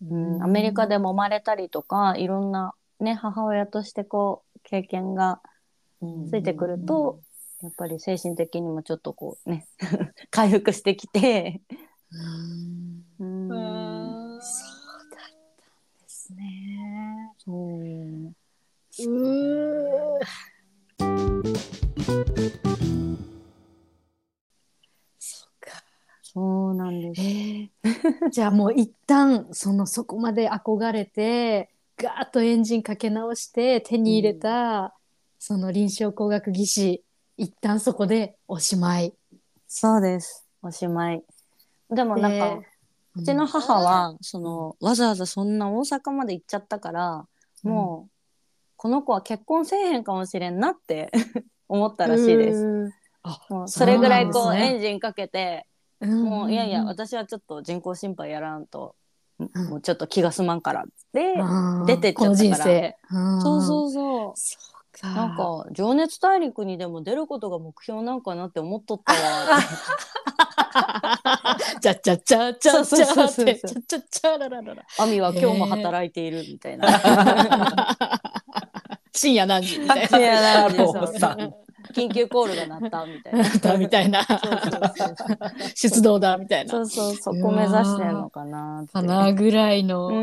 [0.08, 5.40] うん、アメリカで揉まれたりとかいろんなね母親としてこう経験が
[6.28, 7.20] ついてくると、
[7.62, 9.66] やっぱり精神的にもちょっとこうね
[10.30, 11.60] 回復してきて、
[13.18, 13.42] うん。
[13.52, 17.32] うん、そうだったんですね。
[17.38, 18.34] そう
[28.32, 31.68] じゃあもう一旦そのそこまで憧れて
[31.98, 34.94] ガーッとエンジンかけ直して手に入れた、
[35.38, 37.04] その臨床工学技師
[37.36, 39.14] 一旦そこでおしまい。
[39.68, 40.48] そうです。
[40.62, 41.22] おしまい。
[41.90, 42.60] でもなんか、
[43.16, 47.26] うちの母は、その、わざわざそんな大阪まで行っちゃったから、
[47.62, 48.10] もう、
[48.76, 51.12] この子は結婚せえへんかもしれんなって
[51.68, 52.60] 思ったらしいです。
[52.90, 52.94] す。
[53.22, 55.66] あもうそれぐらいこう、ねエンジンかけて、
[56.06, 58.96] もういやいや、私はちょっと人工心肺やらんと、
[59.38, 63.40] うんもうちょっと気が済まんからで、うん出てっちゃったから。
[63.40, 64.32] そうそうそう。
[64.36, 65.08] そうか。
[65.14, 69.18] なんか「情熱大陸」にでも出ることが目標なんかなって思っとったわ
[71.80, 73.06] ちゃちゃちゃちゃちゃっちゃ
[73.86, 74.82] ちゃちゃらららら。
[74.98, 76.88] 亜美は今日も働いているみたいな。
[79.14, 80.08] 深夜何時みたいな。
[80.08, 81.61] 深夜何時
[81.94, 83.48] 緊急コールが鳴ったみたいな。
[83.48, 84.26] だみたいな。
[85.74, 86.70] 出動だみたいな。
[86.70, 88.92] そうそうそこ目指してんのかなって。
[88.92, 90.08] かなぐらいの。
[90.08, 90.14] うん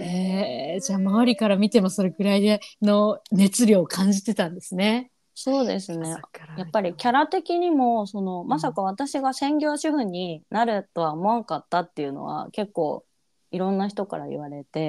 [0.00, 5.10] へーじゃあ周りから見てもそれぐらいでの熱量を感じてたんですね。
[5.34, 6.16] そうですね。
[6.56, 13.04] やっぱりキャラ的にもそのまさか私が専業主婦になるとは思わんかったっていうのは結構
[13.50, 14.80] いろんな人から言われて。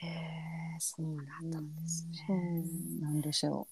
[0.00, 0.37] へー
[0.80, 2.64] そうだったんですね。
[3.00, 3.68] なんですよ。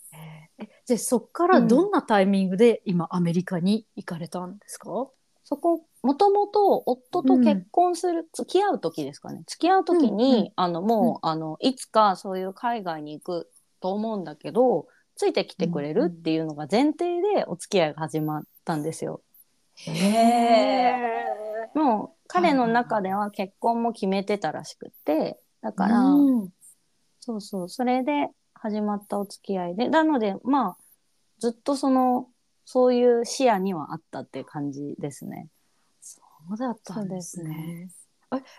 [0.59, 4.89] えじゃあそっからどんなタイミングで今アメリカに行かれたんですか、
[5.45, 9.43] そこもともと夫と結婚する、付き合う時ですかね。
[9.47, 19.23] 付き合う時に、うんうんあのもう、あのいつかそういう海外に行くと思うんだけどついてきてくれるっていうのが前提でお付き合いが始まったんですよ。
[19.77, 20.95] へ
[21.75, 26.51] もう彼の中では結婚も決めてたらしくてだから、うん
[27.27, 30.77] そうそうそれで始まったお付き合いでなのでまあ
[31.41, 32.29] ずっとその
[32.65, 35.49] そういう視野にはあったっていう感じですね。
[36.01, 36.21] そ
[36.55, 37.91] うだったんですそうね。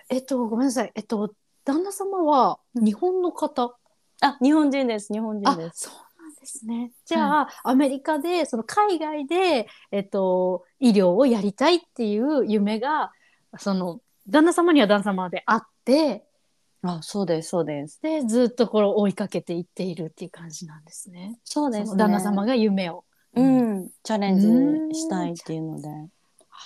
[0.10, 0.92] ええっとごめんなさい。
[0.96, 3.78] えっと旦那様は日本の方？
[4.20, 5.90] あ日本人です日本人あです。
[5.90, 6.92] そうなんですね。
[7.06, 13.14] じゃあ、アメリカでその海外でえっと医療をやりたいっていう夢が
[13.58, 16.27] その旦那様には旦那様であって
[16.88, 18.02] あそうですそうです。
[18.02, 21.40] でずっとこれを追いかけていっているっていう感じなんですね。
[21.44, 21.98] そうですね。
[21.98, 23.04] 旦那様が夢を。
[23.36, 25.92] うん、チャレンジしたいっていうので、あ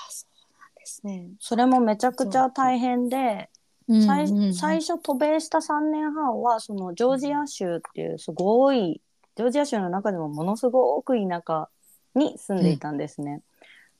[0.09, 1.31] そうなんですね。
[1.39, 3.49] それもめちゃくちゃ大変で、
[3.89, 9.01] 最うんうんうん最初渡米した3年半はそのジョージア州っていうすごい
[9.35, 11.67] ジョージア州の中でもものすごく田舎
[12.15, 13.41] に住んでいたんですね。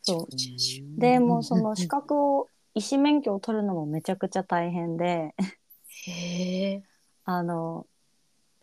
[0.03, 5.35] そうでもうその資格を医師免許を取るのもめちゃくちゃ大変で
[6.07, 6.83] へえ。
[7.25, 7.85] あの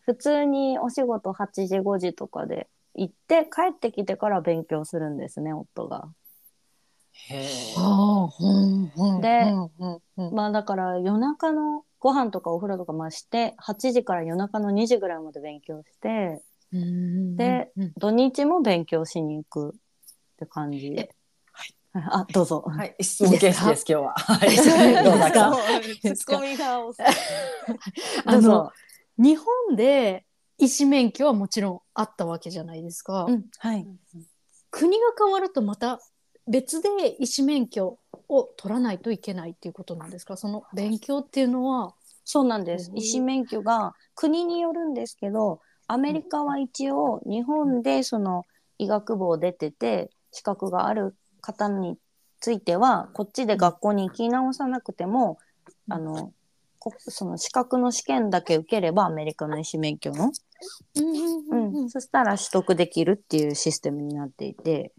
[0.03, 6.09] 普通にお仕事8時5時とかで行って帰ってきてから勉強するんですね夫が。
[7.31, 7.75] え。
[7.77, 19.79] はあ、うんうんでうんうんうんまあだから夜中のご飯とかお風呂とかまあして8時から夜中の2時ぐらいまで勉強してうんでうん土日も勉強しに行くっ
[20.39, 21.09] て感じ。
[21.99, 22.65] え あどうぞ。
[22.67, 24.13] はい、質問形式です、今日は。
[24.17, 24.57] はい、
[25.05, 25.57] どうすか
[26.17, 27.07] ツッコミが多そう
[28.25, 28.73] あの。
[29.19, 30.25] 日本で
[30.59, 33.25] 医師免許はもちろんあったわけじゃないですか。
[33.25, 33.87] うんはい。
[34.71, 35.99] 国が変わるとまた
[36.47, 40.37] 別で医師免許を取らないといけないっていうことなんですか？
[40.37, 41.95] その勉強っていうのは。
[42.25, 42.95] そうなんですう。
[42.95, 48.45] ん医師免許が国によるんですけど、アメリカは一応日本でその
[48.77, 51.17] 医学部を出てて資格がある
[51.49, 51.97] 方に
[52.41, 55.39] ついてはこっちで学校に行き直さなくても、
[55.89, 56.33] うんあの
[56.81, 60.31] こその資格の試験だけ受ければアメリカの医師免許の、
[61.51, 64.93] うんそしたら取得できるっていうシステムになっていて。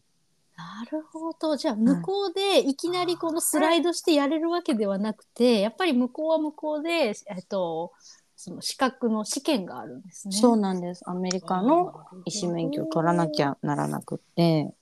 [0.58, 7.94] なるほどじゃあ向こうでいきなりこのスライドしてやれるわけではなくてやっぱり向こうは向こうで、えっと、
[8.36, 10.36] その資格の試験があるんですね。
[10.36, 11.04] そうなんです。
[11.10, 11.94] アメリカの
[12.26, 14.74] 医師免許を取らなきゃならなくって。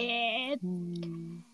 [0.00, 1.44] へえうん。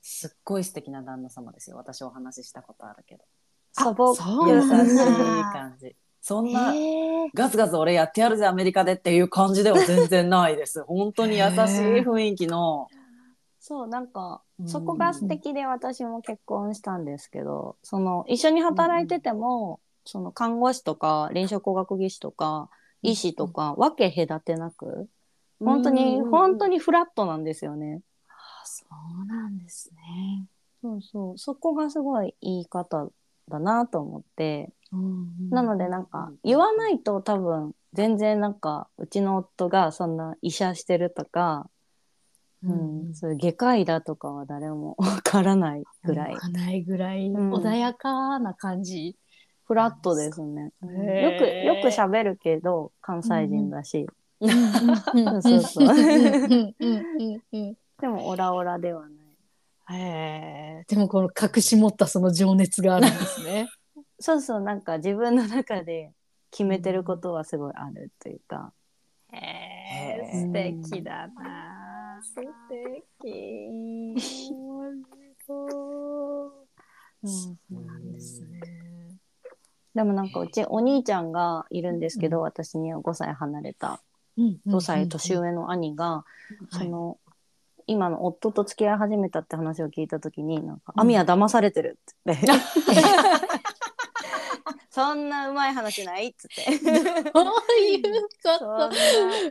[0.00, 1.76] すっごい素敵な旦那様ですよ。
[1.76, 3.24] 私お話ししたことあるけど。
[3.72, 5.96] 素朴そう優しいだ感じ。
[6.20, 6.72] そんな
[7.34, 10.82] ガツガツ俺やってやるぜアメリカでっていう感じでは全然ないです。
[10.88, 11.52] 本当に優しい
[12.00, 12.88] 雰囲気の。
[13.60, 14.68] そうなんかうん。
[14.68, 22.70] そこが素敵で私も結婚したんですけどその一緒に働いてても、その看護師とか臨床工学技師とか
[23.02, 25.08] 医師とか分け隔てなく
[25.60, 26.76] 本当に本当に。
[26.76, 28.00] にフラットなんですよね。
[28.28, 28.32] あ
[28.64, 28.84] そ
[29.22, 30.46] うなんですね。
[30.82, 33.08] そうそうそこがすごい言い方
[33.48, 34.70] だなと思って
[35.50, 41.70] なのでなんか言わないと多分全然なんかうちの夫がそんな医者してるとか、
[42.62, 49.16] ううんん、そういう外科医だとかは誰も わからないぐらいわかんないぐらいうん穏やかな感じ。
[49.66, 50.72] フラットですね。
[50.82, 56.74] よくよく喋るけど関西人だし、うんそうそう
[58.00, 59.96] でもオラオラではない。
[59.96, 60.84] へえ。
[60.88, 63.68] でもこの隠し持ったその情熱があるんですね。
[64.18, 66.12] そうそうなんか自分の中で
[66.50, 68.72] 決めてることはすごいあるというか。
[69.32, 72.20] へえ素敵だな。
[72.22, 72.34] 素
[73.22, 74.14] 敵。
[75.46, 75.66] そ
[77.76, 78.60] うなんですね。
[79.94, 84.02] でもなんかうちお兄ちゃんがいるんですけど、私には5歳離れた
[84.38, 86.24] 5 5歳年上の兄が、
[86.70, 87.18] その
[87.86, 91.00] 今の夫と付き合い始めたって話を聞いた時になんか「うん。
[91.02, 91.98] アミは騙されてる」
[92.32, 92.38] って
[94.90, 96.78] 「そんなうまい話ない」っつって。
[96.78, 96.94] そう
[97.80, 98.02] いう
[98.40, 98.94] そんなこ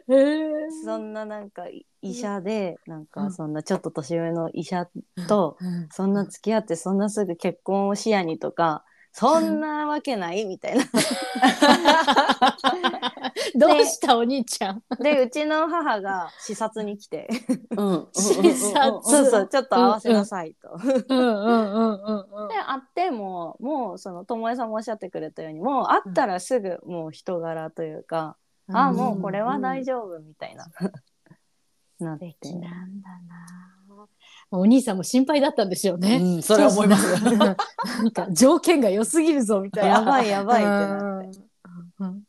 [0.08, 0.14] と。
[0.14, 0.52] へえ。
[0.86, 3.06] そんななんかい医者でなんうん。
[3.08, 4.88] かそんなちょっと年上の医者
[5.28, 5.88] とうん。
[5.92, 10.84] そんな付き合ってそんなすぐ結婚を視野にとかそんなわけないみたいな。
[13.56, 14.84] どうしたお兄ちゃん。
[15.00, 17.28] でうちの母が視察に来て。
[17.78, 18.08] うん。
[18.14, 19.04] 視察。
[19.04, 19.48] そうそう。
[19.48, 20.72] ちょっと合わせなさいと。
[20.74, 21.18] うん。
[21.18, 21.38] うん。
[21.38, 22.04] うん。
[22.04, 22.44] うん。
[22.44, 22.48] うん。
[22.48, 24.70] で会ってももうその友江さん。
[24.70, 28.38] もおっしゃってくれたようにもう会ったらすぐもう人柄というか、
[28.72, 30.66] あもうこれは大丈夫みたいな。
[32.00, 33.02] なって素敵なん。
[33.02, 34.08] だな。
[34.52, 34.98] お兄さん。
[34.98, 35.70] も心配だったん。
[35.70, 36.18] でしょうね。
[36.18, 36.42] うん。
[36.44, 38.12] それは思いますなん。
[38.12, 39.90] か条件が良すぎるぞみたいな。
[39.90, 41.40] やばいやばいってなって。
[42.00, 42.08] うん。
[42.08, 42.24] うん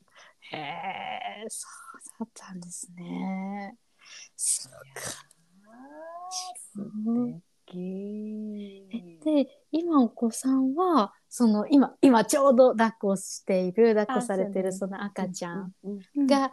[0.54, 1.66] へえ、そ
[2.20, 3.76] うだったんですね。
[4.36, 5.34] そうか。
[6.76, 7.42] うん
[7.74, 16.52] で、今お子さんは、その今、今ちょうど抱っこしている、抱っこされてるあその赤ちゃんうんが、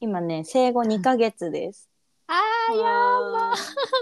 [0.00, 1.88] 今ね生後2ヶ月です。
[2.26, 3.54] あーやば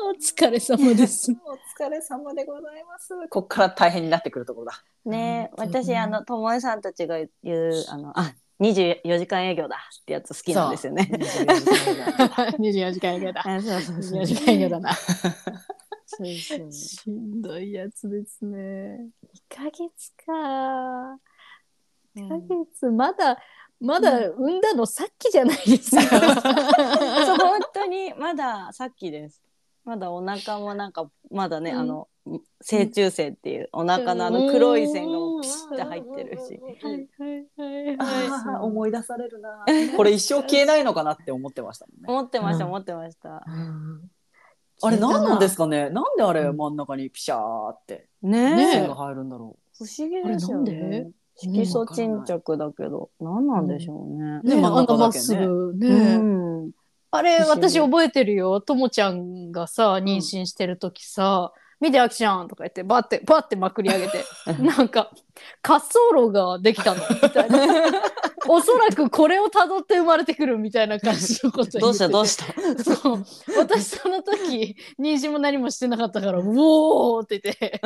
[0.07, 1.33] お疲れ様です。
[1.45, 3.15] お疲れ様でございます。
[3.29, 4.85] こっから大変になってくるところだ。
[5.05, 11.09] ね私あの友江さんたちが言うあのあ24時間営業だってやつ好きなんですよね。
[11.13, 13.43] 24時間営業だ。
[13.47, 14.93] あそうそうそう24時間営業だな。
[16.07, 19.09] そうそうしんどいやつですね。
[19.51, 21.19] 2ヶ月か。
[22.17, 23.39] 2ヶ月、まだ、
[23.81, 26.03] まだ産んだのさっきじゃないですか。
[27.39, 29.41] 本当にまださっきです。
[29.85, 32.09] まだお腹もなんかまだね、うんあの
[32.61, 36.61] 成虫性っていうお腹のあの黒い線がもうピシッて入ってるし。
[36.83, 37.47] はいはい
[37.87, 38.29] はいあはい。
[38.57, 39.65] ー思い出されるな。
[39.97, 42.07] これ一生消えないのかなって思ってましたもんね。
[42.09, 43.45] 思ってました、うん思ってました。
[43.47, 44.11] うん
[44.81, 45.91] あれ何なんですかかね？
[45.91, 51.11] なんであれうん真ん中にピシャーってねえね線が入るんだろ不思議ですよねで？
[51.41, 54.41] 色素沈着だけど、何なんでしょうね。
[54.43, 56.17] ね、真ん中だけねまっすぐね。
[56.17, 56.23] う
[56.67, 56.71] ん。
[57.13, 58.61] あれ、私覚えてるよ。
[58.61, 64.25] ともちゃんがさ、妊娠してる時さ、見て、あきちゃんとか言って、バッて、バッてまくり上げて、
[64.61, 65.11] なんか、
[65.67, 67.59] 滑走路ができたの、みたいな。
[68.49, 72.85] おそらくこれを辿って生まれてくるみたいな感じのこと言っててどうしたどうした？
[72.95, 73.25] そう。
[73.59, 77.81] 私その時、 妊娠も何もしてなかったから、うおーって言って。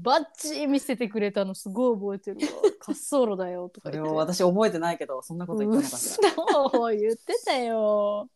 [0.00, 2.62] バッチリ見せてくれたのすごい覚えてるわ。
[2.86, 4.08] 滑走路だよとか言って。
[4.08, 5.98] それを私覚えてないけどそんなこと言ってなかった。
[5.98, 8.28] そう言ってたよ。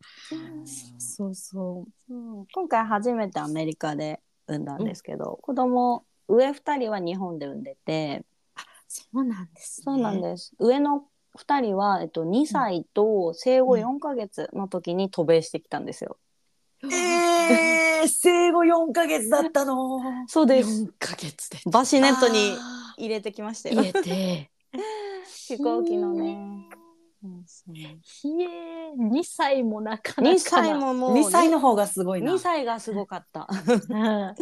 [0.97, 2.13] そうそう。
[2.13, 8.25] うん今回初めてアメリカで産んだんですけど、子供上2人は日本で産んでて
[8.87, 9.83] そうなんです、ね。
[9.85, 11.07] そうなんです上の
[11.37, 16.17] 2人は、えっと、2歳と生後4ヶ月の時に渡米してきたんですよ。
[16.91, 19.99] えー、生後4ヶ月だったの。
[20.27, 21.59] そうです4ヶ月で。
[21.71, 24.51] バシネットにあ入れてきましたよ入れて。
[25.47, 26.37] 飛行機のね。
[27.23, 30.31] うんそうひえ、2歳もなかなかな。
[30.31, 32.33] 2歳ももう2歳の方がすごいな。
[32.33, 33.47] 2歳がすごかった。
[33.89, 34.35] うん。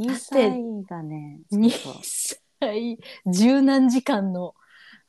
[0.00, 1.40] 2歳がね。
[1.52, 1.94] 2そう
[2.60, 4.54] 歳、十何時間の、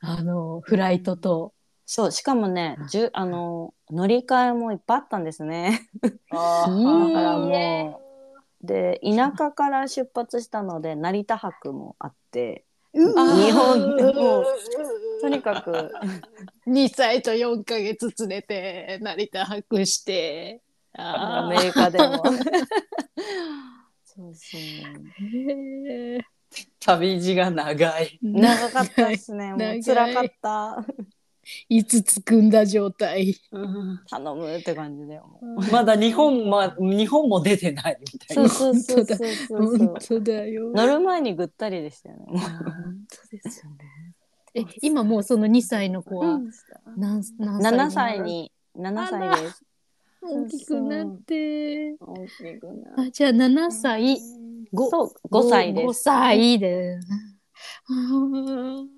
[0.00, 1.52] あの、フライトと。
[1.90, 5.88] そうしかもね、じゅあの乗り換えもいっぱいあったんですね。
[6.30, 7.96] あだからもうね
[8.62, 14.44] で田舎から出発したので成田泊もあって日日本でもう
[15.22, 15.90] とにかく
[16.66, 20.60] 2歳と4ヶ月連れて成田泊して
[20.92, 22.22] アメリカでも。
[24.04, 24.60] そうそう。
[25.24, 26.20] へえ
[26.80, 28.18] 旅路が長い。
[28.22, 29.54] 長かったですね。
[29.54, 30.84] もう辛かった。
[31.68, 33.34] いつ着くんだ状態。
[34.10, 35.38] 頼むって感じだよ。
[35.40, 38.48] もうまだ日本、ま、日本も出てないみたいな。
[38.48, 40.70] そうそうそうそうそう本当だよ。
[40.72, 42.24] 乗る前にぐったりでしたよね。
[42.26, 42.48] もう本
[43.10, 43.78] 当ですよね。
[44.54, 46.40] え、今もうその2歳の子は
[46.96, 49.62] 何何歳7歳に7歳です。
[50.20, 51.96] 大きくなって。
[52.00, 54.18] 大きくなあ、じゃあ7歳。
[54.72, 56.02] ごそう5歳で5す。
[56.02, 56.98] 歳で。
[57.88, 58.97] あー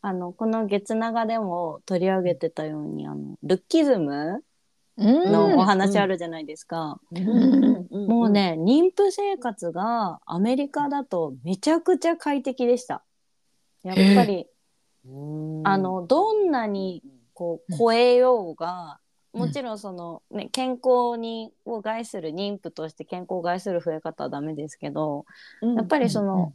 [0.00, 4.42] あのこの月長でも取り上げてたようにあのルッキズム
[4.98, 5.32] うん。
[5.32, 8.30] のお話あるじゃないですか、もう。
[8.30, 13.04] ね妊婦生活がアメリカだとめちゃくちゃ快適でした。
[13.84, 14.48] やっぱり、
[15.64, 18.98] あのどんなにこう超えようが、
[19.32, 25.26] もちろんその、ね、健康にを害する妊婦として健康を害する増え方はダメですけど、
[25.62, 26.52] やっぱりその、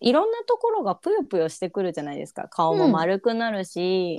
[0.00, 2.48] いろんなところがぷよぷよしてくるじゃないですか。
[2.48, 4.18] 顔も丸くなるし、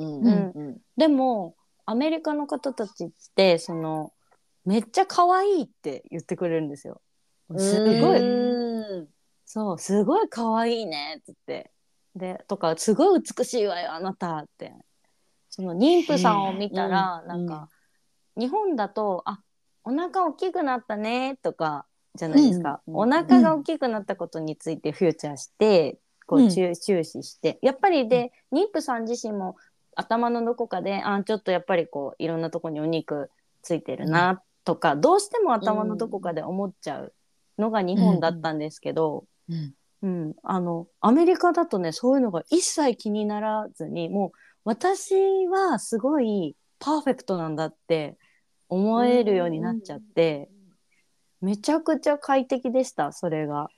[0.97, 1.55] でも
[1.85, 4.13] アメリカの方たちってその
[4.65, 7.01] めっちゃ可愛いって言ってくれるんですよ。
[7.57, 9.07] すごい、うん。
[9.45, 11.71] そうすごい可愛いねっつって。
[12.15, 14.73] でとかすごい美しいわよあなたって。
[15.49, 17.27] その妊婦さんを見たら、うん。
[17.27, 17.69] なんか、
[18.37, 19.41] 日本だとあ
[19.83, 26.49] お腹大きくなったねとかじゃないですか、うんお腹が大きくなったことについてフューチャーして、こううん。
[26.49, 27.59] 注注視して。
[27.61, 29.55] やっぱりで妊婦さん自身も
[29.95, 33.29] 頭のどこかであちょっとやっぱりこういろんなとこにお肉
[33.61, 37.13] ついてるなとか、どうしても頭のどこかで思っちゃう
[37.57, 39.73] のが日本だったんですけど、うん。
[40.01, 44.31] うん、あのアメリカだとねそういうのが一切気にならずにもう
[44.63, 45.13] 私
[45.47, 48.15] はすごいパーフェクトなんだって
[48.69, 50.49] 思えるようになっちゃって、
[51.41, 53.69] めちゃくちゃ快適でしたそれが。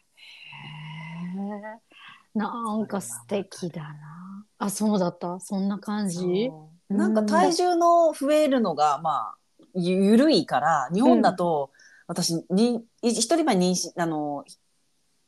[2.34, 4.46] なんか素敵だな。
[4.58, 5.40] あ、そうだった？
[5.40, 6.50] そんな感じ？
[6.90, 9.36] なんか体重の増えるのが、まあ、
[9.76, 11.72] ゆゆるいから、日本だと、
[12.08, 14.44] 私に、い一人目は妊娠、あの、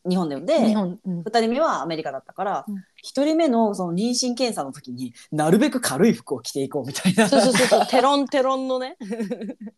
[0.08, 1.00] 日本で産んで、日本。
[1.06, 7.30] うん二人目はアメリカだったからうん、一、人目のその妊娠検査の時になるべく軽い服を着ていこうみたいな。
[7.30, 8.98] そうそうそうそう テロンテロンのね。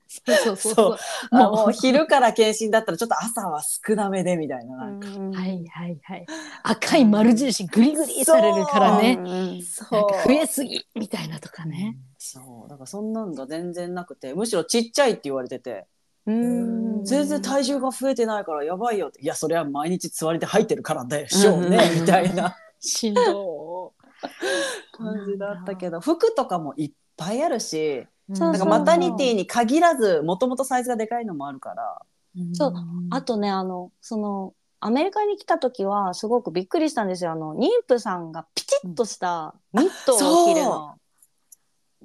[0.08, 0.98] そうそうそうそう。
[1.32, 4.78] あもうもう昼から検診だったらちょっと朝は少なめでみたいな。
[4.78, 6.26] なんかはいはいはい。
[6.64, 9.16] 赤い丸印グリグリされるからね。
[9.16, 9.62] ね。
[9.62, 11.98] そうなんか増えすぎみたいなとかね。
[12.18, 12.70] そう。
[12.70, 15.86] だからそんなんが全然なくて、むしろちっちゃいって言われてて、
[16.28, 17.04] うん。
[17.06, 19.22] 全然体重が増えてないからやばいよって。
[19.22, 22.56] いや、それは毎日つわりで入ってるからでしょうね、うんみたいな。
[22.80, 23.94] しんど
[24.92, 32.02] 感じだったけど、服とかもいっぱいあるし、なんかマタニティに限らず、もともとサイズがでかいのもあるから。
[32.54, 32.74] そう。
[33.12, 37.32] あとねあのそのアメリカに来た時はすごくびっくりしたんですよ。
[37.32, 40.96] あの妊婦さんがピチッとしたニットを着るの。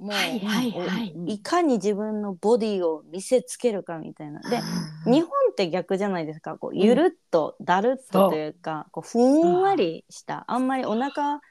[0.01, 0.71] もう、はいはい。
[0.71, 4.41] はいいかに自分のボディを見せつけるかみたいな。
[4.41, 4.59] で
[5.05, 6.57] 日本って逆じゃないですか。
[6.57, 11.41] こうゆるっと、だるっとというかこうふんわりしたあんまりお腹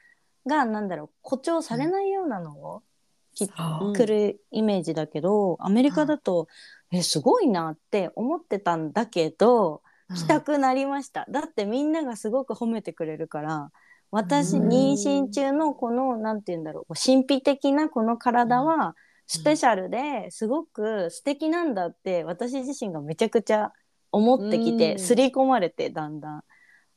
[0.45, 2.83] がなんだろう誇張されないようなのを
[3.33, 3.93] 着そう。
[3.93, 6.47] くるイメージだけど、アメリカだと、
[6.91, 9.81] えすごいなって思ってたんだけど
[10.13, 13.71] 着たくなりました、だってみんながすごく褒めてくれるから
[14.11, 18.95] 私うん妊娠中のこのなんて言うんだろう神秘的なこの体は
[19.25, 23.71] スペシャルですごく素敵なんだって私自身がめちゃくちゃ
[24.11, 26.43] 思ってきうんて刷り込まれてだんだん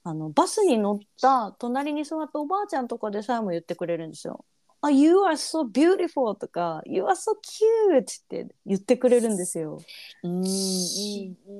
[0.02, 4.44] あのバスに乗った隣に座ったおばあちゃんとかでさえも言ってくれるんですよ。
[4.82, 9.78] あ、You are so beautiful とか You are so cute って言ってくれるんですよ。
[10.22, 10.44] うん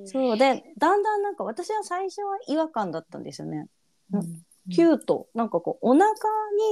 [0.07, 3.67] そうでだんだんなんか私は最初は違和感だったんですよね。
[4.13, 5.29] うんキュート。
[5.35, 6.09] なんかこうお腹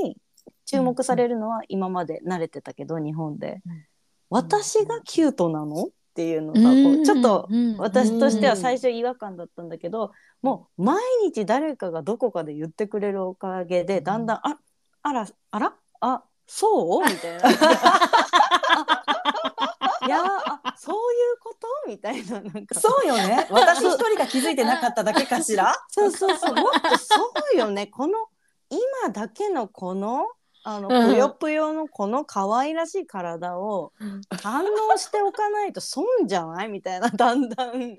[0.02, 0.16] に
[0.66, 3.84] 注目されるのは今まで慣れてたけど、日本で、うん。
[4.30, 5.84] 私がキュートなの？
[5.84, 10.12] っていうのがこうちょっとうん私としては最初違和感だったんだけど、
[10.42, 14.58] もう毎日誰かがどこかで言ってくれるおかげでだんだん、あ
[15.02, 17.08] あらあらあそう？
[17.08, 17.42] みたいな。
[20.78, 20.98] そうい
[21.34, 21.68] うこと？
[21.88, 22.78] みたいななんか。
[22.78, 23.46] そうよね。
[23.52, 25.74] 私一人が気づいてなかっただけかしら？
[25.88, 26.54] そうそうそう。
[26.54, 27.14] もっとそ
[27.54, 27.86] うよね。
[27.86, 28.12] この
[28.70, 30.26] 今だけのこの
[30.64, 31.12] あのうん。
[31.12, 33.92] ぷよぷよのこの可愛らしい体を
[34.30, 36.68] 堪能しておかないと損じゃない？
[36.68, 37.96] みたいなだんだん。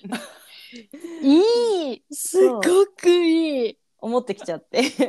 [1.22, 2.04] いい。
[2.12, 2.62] すご
[2.98, 3.80] くいい。
[4.00, 4.84] 思ってきちゃって。
[4.84, 5.08] す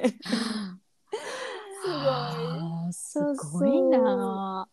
[1.82, 2.92] ごい。
[2.92, 4.68] すごいな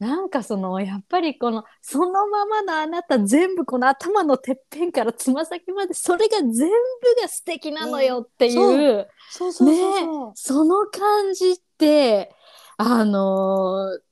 [0.00, 6.72] なんかそのやっぱりこのそのままのあなた全部この頭のてっぺんからつま先までそれが全部
[7.20, 10.32] が素敵なのよっていう、そうそうそうそう。
[10.34, 12.34] その感じって
[12.78, 14.10] あのー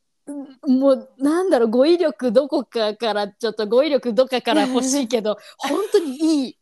[0.67, 6.59] もうなんだろう語彙力どこかからちょっと語彙力どっかから欲しいけど本当にいい。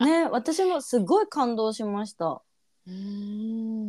[0.00, 2.42] ね私もすごい感動しました。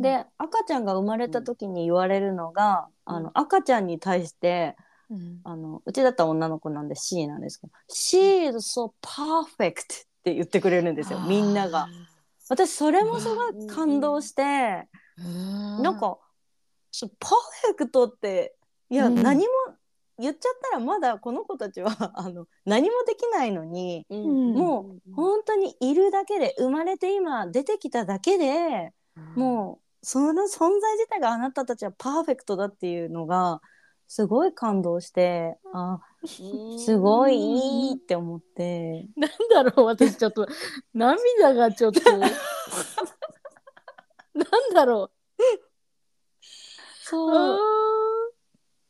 [0.01, 4.75] で赤ちゃんが生まれた時に言われるのが、あの赤ちゃんに対して
[5.09, 5.39] うん。
[5.43, 11.87] あのうちだったら女の子なんで C なんですけど「She is so perfect」って言ってくれるんですよみんなが。
[12.49, 16.17] 私それもすごい感動して、なんか
[16.91, 17.31] そうパー
[17.67, 18.55] フェクトって
[18.89, 19.21] いや、うん。
[19.21, 19.53] 何も
[20.19, 24.53] 言っちゃったらまだこの子たちは あの何もできないのに、ん。
[24.53, 28.93] もう本当にいるだけで生まれて今出てきただけで
[29.35, 33.61] もうその存在自体があなたたちはパーフェクトだっていうのが
[34.07, 39.07] すごい感動してあすごいいいって思って。
[39.15, 40.47] なんだろう私ちょっと
[40.93, 42.01] 涙がちょっと。
[42.17, 42.31] なん
[44.73, 45.11] だろう。
[47.03, 47.98] そう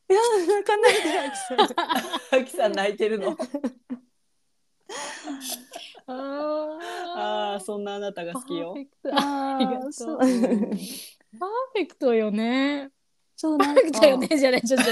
[0.10, 1.60] いや泣かないであきさん。
[2.42, 3.38] あきさん泣いてるの？
[6.08, 6.78] あ
[7.16, 8.74] ああ、そんなあなたが好きよ。
[8.74, 9.10] パーフェクト。
[9.16, 10.18] ありがとう。
[10.18, 12.90] パーフェクトよね。
[13.36, 14.28] そうなんパーフェクトよね。
[14.28, 14.92] じゃないちょっと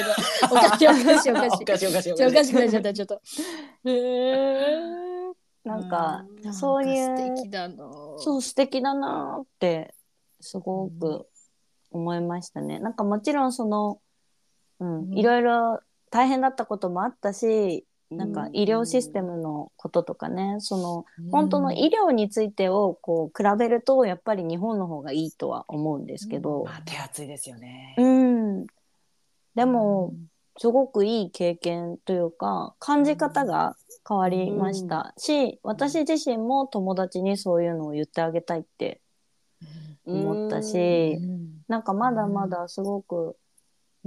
[0.51, 0.87] おかしい。
[0.87, 1.83] おかしいおかしいおかしい。
[1.83, 2.33] おかしいおかしい。
[2.33, 3.21] かしくなっちゃったちょっと
[3.85, 4.77] へえ
[5.63, 7.75] なんかそういう素敵だな。
[8.19, 9.95] そう素敵だなって
[10.39, 11.27] すごく
[11.91, 12.79] 思いましたね。
[12.79, 13.99] なんかもちろんその、
[15.11, 27.95] いろいろ大変だったこともあったし、なんか医療システムのこととかね、その本当の医療についてをこう比べるとやっぱり日本の方がいいとは思うんですけど、まあ手厚いですよね。
[27.97, 28.67] うん、
[29.55, 30.13] でも
[30.57, 33.75] すごくいい経験というか感じ方が
[34.07, 39.01] 変わりましたし、私自身も友達にそういうのを言ってあげたいって
[40.05, 41.19] 思ったし、
[41.67, 43.35] なんかまだまだすごく、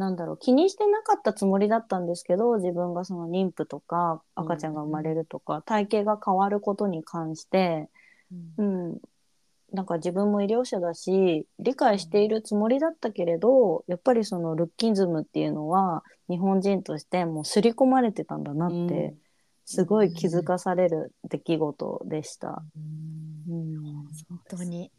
[0.00, 7.90] なんだろう気にしてなかったつもりだったんですけど自分がその妊婦とか赤ちゃんが生まれるとか、体型が変わることに関して、
[8.56, 8.98] うん、
[9.72, 19.14] なんか自分も医療者だし理解しているつもりだったけれどやっぱりそのルッキズムっていうのは日本人としてもう刷り込まれてたんだなって、うん。
[19.66, 22.60] すごい気づかされる出来事でした。
[23.48, 24.04] うん。
[24.28, 24.90] 本当に。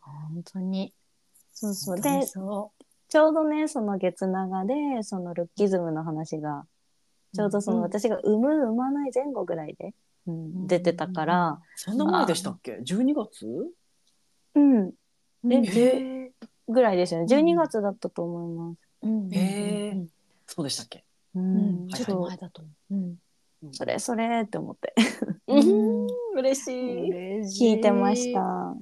[0.00, 0.92] 本当に。
[1.52, 2.00] そうそう。
[2.00, 2.72] でそ
[3.08, 6.66] ちょうどねその月長でそのルッキズムの話が
[7.34, 9.94] ちょうどその私が産む産まない前後ぐらいで、
[10.26, 13.46] うん出てたから、そんな前でしたっけ ?12 月？
[14.54, 14.92] うん、う
[15.44, 16.30] え
[16.68, 17.26] ぐらいですよね。
[17.34, 18.78] 12月だったと思います。
[19.02, 19.38] うんえ。
[19.38, 19.40] へ
[19.96, 20.06] え。
[20.46, 21.04] そうでしたっけ？
[21.34, 21.86] ううん。
[21.86, 22.94] んちょっと前だと思う。
[22.94, 23.72] うん。
[23.72, 24.94] それそれって思って。
[25.46, 26.06] うん。
[26.36, 27.72] 嬉しい。
[27.74, 28.76] 聞いてました。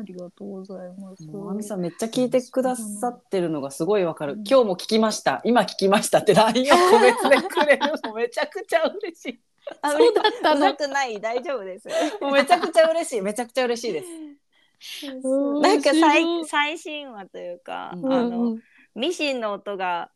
[0.00, 4.34] うんありがとうございますあみさんめっちゃ聞いてくださってるのがすごいわかる。
[4.48, 5.40] 今日も聞きました。
[5.44, 9.40] 今聞きましたって LINE を個別でくれるのめちゃくちゃ嬉しい。
[9.82, 11.88] あそうだったのくない大丈夫です。
[12.20, 13.20] もうめちゃくちゃ嬉しい。
[13.20, 14.06] めちゃくちゃ嬉しいです。
[14.06, 18.58] うんなんか最い最新話というか、うんあの
[18.94, 20.10] ミシンの音が、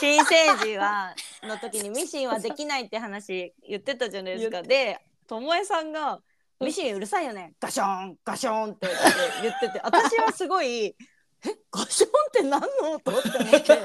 [0.00, 4.62] 新生児はの時にミシンはできないって話言ってたじゃないですか。
[4.64, 6.20] で、ともえさんが
[6.60, 7.54] ミシンうるさいよね。
[7.60, 8.88] ガションガションって
[9.42, 10.96] 言ってて、 私はすごいえ
[11.70, 13.10] ガションって何の音？
[13.10, 13.82] って思って。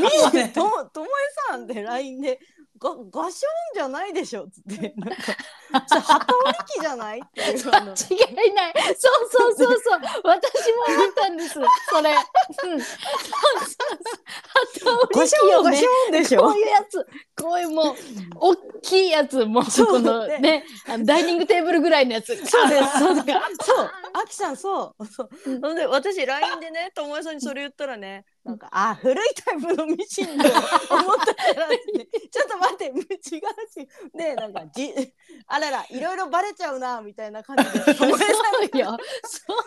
[0.00, 1.10] ミシンとともえ
[1.50, 2.38] さんで LINE で
[2.78, 5.16] がガションじゃないでしょっつってなんか
[6.00, 7.20] 旗織り機じゃない？
[7.20, 8.74] って違いない。
[8.98, 10.00] そうそうそうそう。
[10.24, 11.54] 私も思ったんです。
[11.54, 12.12] それ。
[12.12, 12.80] うん。
[12.80, 13.00] そう
[13.60, 13.98] そう
[14.84, 15.08] そう。
[15.14, 16.40] ガションガションでしょ？
[16.42, 17.06] こういうやつ、
[17.46, 17.94] こういうもう、
[18.34, 22.34] 大きいやつ、もう、そうこのでね、あのダイニングテーブルぐらいのやつ。
[22.44, 23.66] そうです、そうです。
[23.66, 25.30] そう、あきさん、そう、そう。
[25.60, 28.24] ほんで、私、LINE でね、友達さんにそれ言ったらね。
[28.42, 31.78] なんか、あ、古いタイプのミシンだと思ったから、ね、
[32.30, 33.88] ちょっと待って、違うし。
[34.12, 34.92] で、なんか、じ、
[35.46, 37.94] あらら、いろいろバレちゃうな、みたいな感じで。
[37.94, 38.42] ごめんなさいそ
[38.72, 38.98] うよ。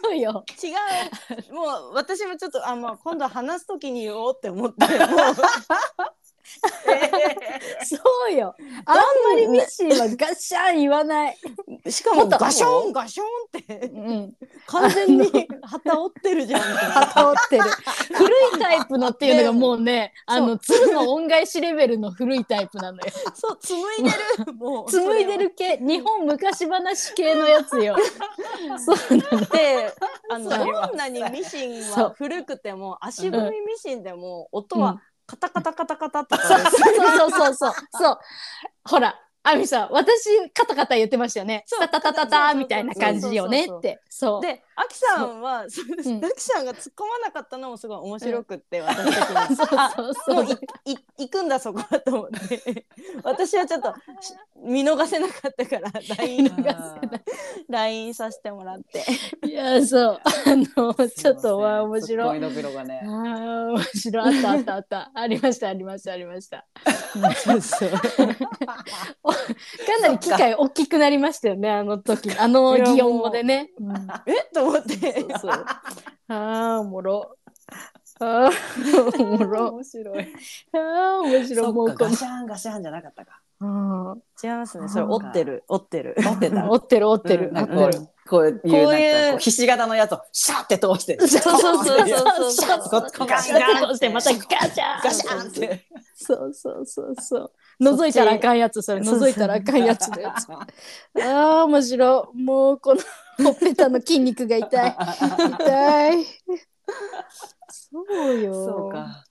[0.02, 0.46] そうよ。
[0.62, 1.54] 違う。
[1.54, 4.98] もう、私もちょっと、あ、まあ、今度話すときに言おうって思って、もう。
[7.86, 7.98] そ
[8.30, 8.56] うよ。
[8.86, 11.38] あんまりミシンはガシャン言わない。
[11.90, 13.26] しかも、ガション、ガション
[13.58, 13.88] って。
[13.88, 14.34] うん。
[14.66, 16.62] 完全に旗折ってるじゃん。
[16.62, 17.64] 旗折ってる。
[18.14, 23.04] 古いタイプのっていうのがもうね、あの、鶴の恩返しレベルの古いタイプなのよ。
[23.34, 24.10] そう、紡いで
[24.46, 24.54] る。
[24.54, 24.86] もう。
[24.92, 27.96] 紡いでる系、日本昔話系のやつよ。
[28.84, 29.46] そうなの。
[29.46, 29.94] で、
[30.30, 36.60] あの、どんなにミシンは古くても、足踏みミシンでも、音はうんカタカタカタカタとかそう。
[36.60, 38.18] そうそうそうそう。
[38.86, 41.66] ほら、アミさん、私、カタカタ言ってましたよね。
[41.80, 44.02] タタタタタみたいな感じよねって。
[44.10, 44.42] そう。
[44.42, 49.56] で、アキさんは、そううんアキさんが突っ込まなかったのもすごい面白くって、私的に。
[49.56, 50.60] そ うあそうそう
[51.18, 52.86] 行くんだそこはと思って
[53.24, 57.22] 私はちょっとし見逃せなかったから LINE 見逃せない
[57.70, 59.06] LINE させてもらって
[59.48, 60.22] いや、そう。
[60.24, 62.40] あの、ちょっと、わあ、面白い。
[62.40, 63.10] ねあ。
[63.10, 64.38] あ、面白い。
[64.38, 65.12] あったあったあった。
[65.14, 66.66] ありました、ありました、ありました。
[67.36, 67.98] そうそうか
[70.02, 72.32] なり機会大きくなりましたよね、あの時。
[72.38, 73.72] あの擬音語でね。
[73.80, 75.66] うんえと思ってそうそう。
[76.30, 77.36] ああ、おもろ。
[78.22, 78.52] ああ、
[79.20, 79.70] おもろ。
[79.70, 80.34] 面白い。
[80.74, 81.74] ああ、面白い。
[81.74, 83.42] もうガシャンガシャンじゃなかったか。
[83.62, 84.24] うん。
[84.42, 86.70] 違いますねそれ折ってる折ってる持ってた。
[86.70, 87.52] 折ってる折ってる。
[88.30, 91.20] こういうこういうひし形のやつをシャーって通して。
[91.28, 95.88] そうそうそうそうガシャンとしてまたガシャンガシャンって。
[96.16, 97.52] そうそうそうそう。
[97.82, 99.02] 覗いたらあかんやつ、それ。
[99.02, 100.48] 覗いたらあかんやつのやつ。
[100.52, 102.38] ああ、面白い。
[102.38, 103.02] もうこの
[103.44, 104.96] ほっぺたの筋肉が痛い。
[104.96, 106.26] 痛い。
[107.70, 108.54] そうよ。
[108.54, 109.26] そうか。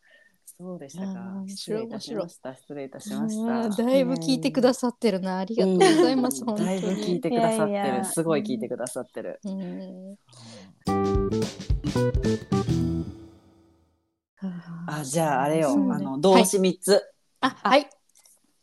[0.60, 2.54] そうでしたか失白い礼いたしました。
[2.56, 3.46] 失礼いたしまし
[3.76, 3.84] た。
[3.84, 5.38] だいぶ聞いてくださってるな。
[5.38, 6.44] ありがとうございます。
[6.44, 7.20] 本当だいぶ聞いに。
[7.20, 8.04] てくださっていやいやる。
[8.04, 9.38] すごい聞いてくださってる。
[9.44, 10.16] うん
[14.88, 15.70] あ、じゃああれよ。
[15.70, 17.04] あの動詞三つ。
[17.40, 17.88] あ、はい。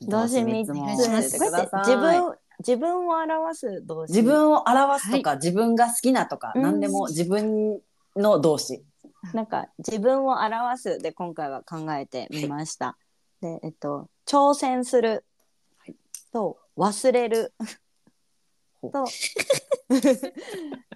[0.02, 1.80] 動詞三つもお願いします教えてください。
[1.86, 7.80] 自分自分を表す動詞自分を表すとか、自分が好きなとか、うん何でも自分
[8.16, 8.84] の動詞。
[9.34, 12.98] なんか自分を表すで今回は考えてみました。
[13.42, 15.26] で、えっと挑戦する
[16.32, 17.54] と忘れる
[18.82, 19.06] と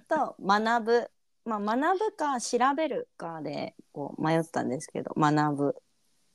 [0.08, 1.10] と学ぶ。
[1.46, 5.74] まあ学ぶか調べるかでこう迷ったんですけど学ぶ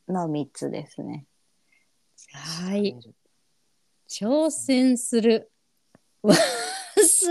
[0.08, 1.26] の三つですね。
[2.32, 2.98] はい。
[4.08, 5.52] 挑戦する。
[6.24, 6.36] 忘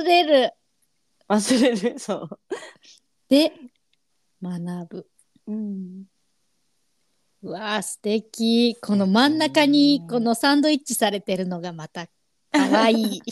[0.05, 0.53] れる。
[1.29, 2.39] 忘れるそう。
[3.29, 3.53] で、
[4.43, 5.07] 学ぶ。
[5.47, 6.05] うん。
[7.43, 8.77] うわあ、素敵。
[8.81, 13.23] この真ん中に、このサンドイッチされてるのがまた、かわいい。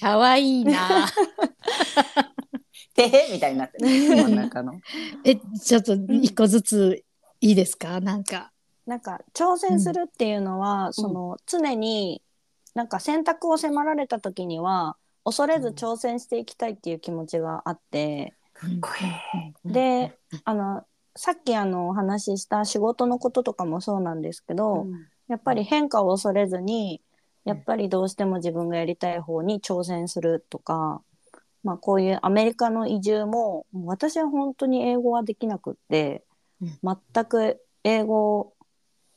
[0.00, 1.06] かわいいな。
[2.94, 3.86] てへみたいになってる。
[3.86, 4.80] 真ん中の。
[5.24, 7.04] え、ちょっと一個ずつ
[7.40, 8.00] いいですか？
[8.00, 8.52] なんか。
[8.86, 12.22] なんか挑戦するっていうのは、その常に
[12.74, 18.34] なんか選択を迫られた時には恐れず挑戦していきたいっていう気持ちがあって、
[19.64, 20.84] であの
[21.16, 24.86] さっきあのお話しした仕事のこととかもそうなんですけど、
[25.28, 27.00] やっぱり変化を恐れずに
[27.44, 31.00] やっぱりどうしても自分がやりたい方に挑戦するとか、
[31.62, 36.24] まあ、こういうアメリカの移住も私は本当に英語はできなくって、
[36.60, 38.54] 全く英語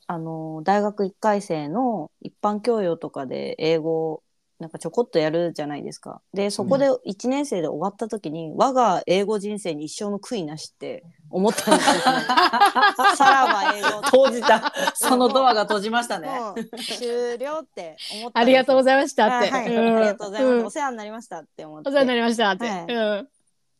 [0.06, 4.22] あの大学1回生の一般教養とかで英語
[4.60, 6.22] なんかちょこっとやるじゃないですか。
[6.32, 12.00] でそこで1年生で終わった時に、我が英語人生に一生の悔いなしって思ったんですよ、ね。
[13.16, 14.72] さらば英語閉じた。
[14.94, 16.30] そのドアが閉じましたね。
[16.98, 19.50] 終了って思ったありがとうごいざいましたって。
[19.50, 22.66] はい、うんありがとうございます、うんお世話になりましたって思ってお世話になりましたって。
[22.66, 23.28] はいうん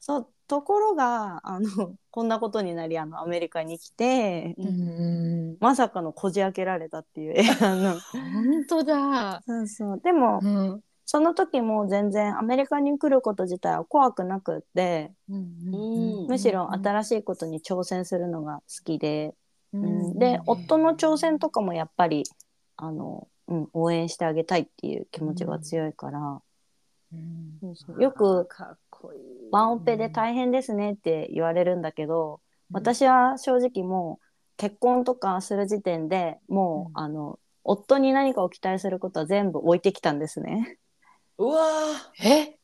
[0.01, 1.69] そうところがあの
[2.11, 5.57] こんなことになりあのアメリカに来て、うん。
[5.61, 7.35] まさかのこじ開けられたっていう。
[7.65, 9.43] あの本当だ。
[9.47, 10.01] そうそう。
[10.01, 10.85] でも、うん。
[11.07, 19.35] その時も全然アメリカに来ること自体は怖くなくって、うんむしろ新しいことに挑戦するのが好きで、
[19.73, 19.81] うう
[20.15, 22.25] んで夫の挑戦とかもやっぱり
[22.77, 26.41] あの、うん、応援してあげたいっていう気持ちが強いから、
[27.13, 27.59] うん。
[27.61, 28.03] そうそう。
[28.03, 29.21] よくかっこいい。
[29.55, 32.41] ワンオペで大変ですねって言われるんだけど、
[32.73, 34.27] 私は正直もう
[34.57, 40.77] 結婚とかする時点でもう、うんあの夫に何かを期待することは全部置いてきたんですね。
[41.39, 41.63] うわ
[42.21, 42.59] え？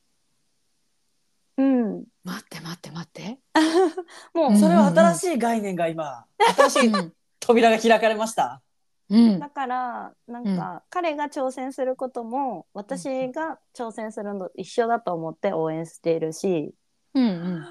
[1.56, 3.38] うん、待って待って待って。
[4.34, 6.26] もう、ーそれは新しい概念が今、
[6.56, 7.12] 新しいうん。
[7.38, 8.60] 扉が開かれました。
[9.08, 9.38] うん。
[9.38, 16.74] だからなんか、彼が挑戦することも私が挑戦するのと一緒だと思って応援しているし、
[17.14, 17.64] うんうん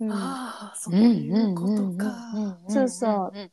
[0.00, 2.58] うんああ、そううんいうことか。
[2.68, 3.50] そうそう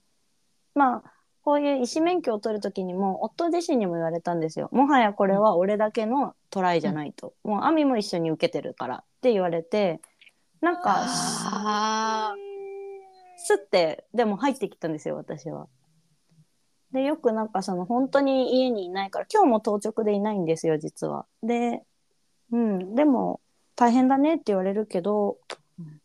[0.75, 1.11] まあ
[1.41, 4.69] こういう医師免許を取る時にも夫自身にも言われたんですよ。
[4.71, 7.33] もはやこれは俺だけのトライじゃないと。
[7.43, 10.01] もう亜美も一緒に受けてるからって言われて
[10.61, 12.35] なんかあ
[13.37, 15.67] スッてでも入ってきたんですよ私は。
[16.91, 21.27] でよくなんかその本当に家にいないから今日も当直でいないんですよ実は。
[21.43, 21.83] で、
[22.51, 23.39] うん、でも
[23.75, 25.37] 大変だねって言われるけど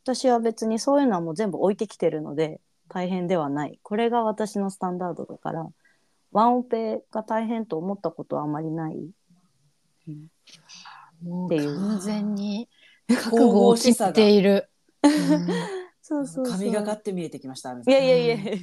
[0.02, 3.78] 私は別にそういうのはもう全部置いてきてるので大変ではない。
[3.82, 5.66] これが私のスタンダードだから
[6.32, 8.96] ワンオペが大変と思ったことはあまりない。
[11.22, 12.68] もうっていう完全に
[13.08, 14.68] 覚悟を切っている。
[16.02, 16.58] そうそうそう。
[16.58, 17.72] 神がかって見えてきました。
[17.72, 18.58] いやいやいや、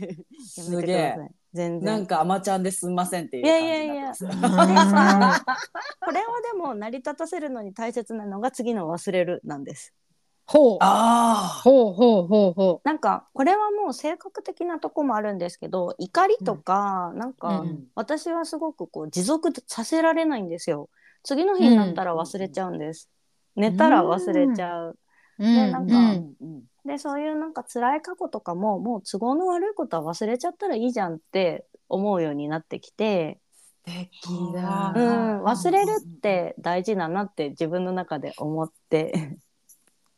[0.46, 1.18] すくげえ。
[1.54, 1.86] 全然。
[1.86, 4.26] なんか、あまちゃんですんませんっていういや感じいやいやになってます。
[4.28, 5.46] でさ
[6.00, 6.24] これを
[6.54, 9.94] でも成り立たせるのに大切なのが次の忘れるなんです。
[10.46, 10.78] ほう。
[10.82, 20.90] あほうほうほうほなんかこれはもう性格的なとこもあるんですけど怒りとか、なんか、うん私はすごくこう持続させられないんですよ。
[21.24, 23.10] 次の日になったら忘れちゃうんです。
[23.56, 24.98] 寝たら忘れちゃう。
[25.40, 25.44] う。
[25.44, 33.40] でなんかうんでそういうなんか辛い過去とかももう都合の悪いことは忘れちゃったらいいじゃんって思うようになってきて、
[33.86, 34.10] 素敵
[34.54, 34.94] だ。
[34.96, 39.38] うん、忘れるって大事だなって自分の中で思って。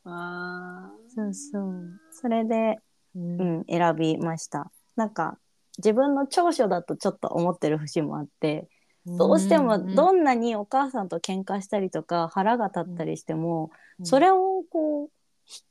[0.05, 1.99] あそうそう。
[2.11, 2.77] それで、
[3.15, 4.71] うん、選びました。
[4.95, 5.37] なんか
[5.77, 8.67] 自分の長所だとちょっと思ってる節もあって
[9.05, 13.71] どうしてもどんなにお母さんと喧嘩したりとか腹が立ったりしても、
[14.03, 15.09] それをこう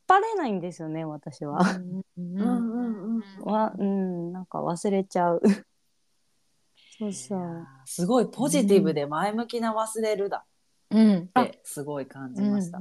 [0.07, 1.61] 張れないんですよね私は。
[1.61, 3.45] うんうんうんうん。
[3.45, 5.43] はうんなんか忘れちゃう。
[6.99, 7.67] そうそう。
[7.85, 10.45] すごいポジティブで前向きな忘れるだ
[10.91, 11.17] うん。
[11.19, 12.81] ってすごい感じました。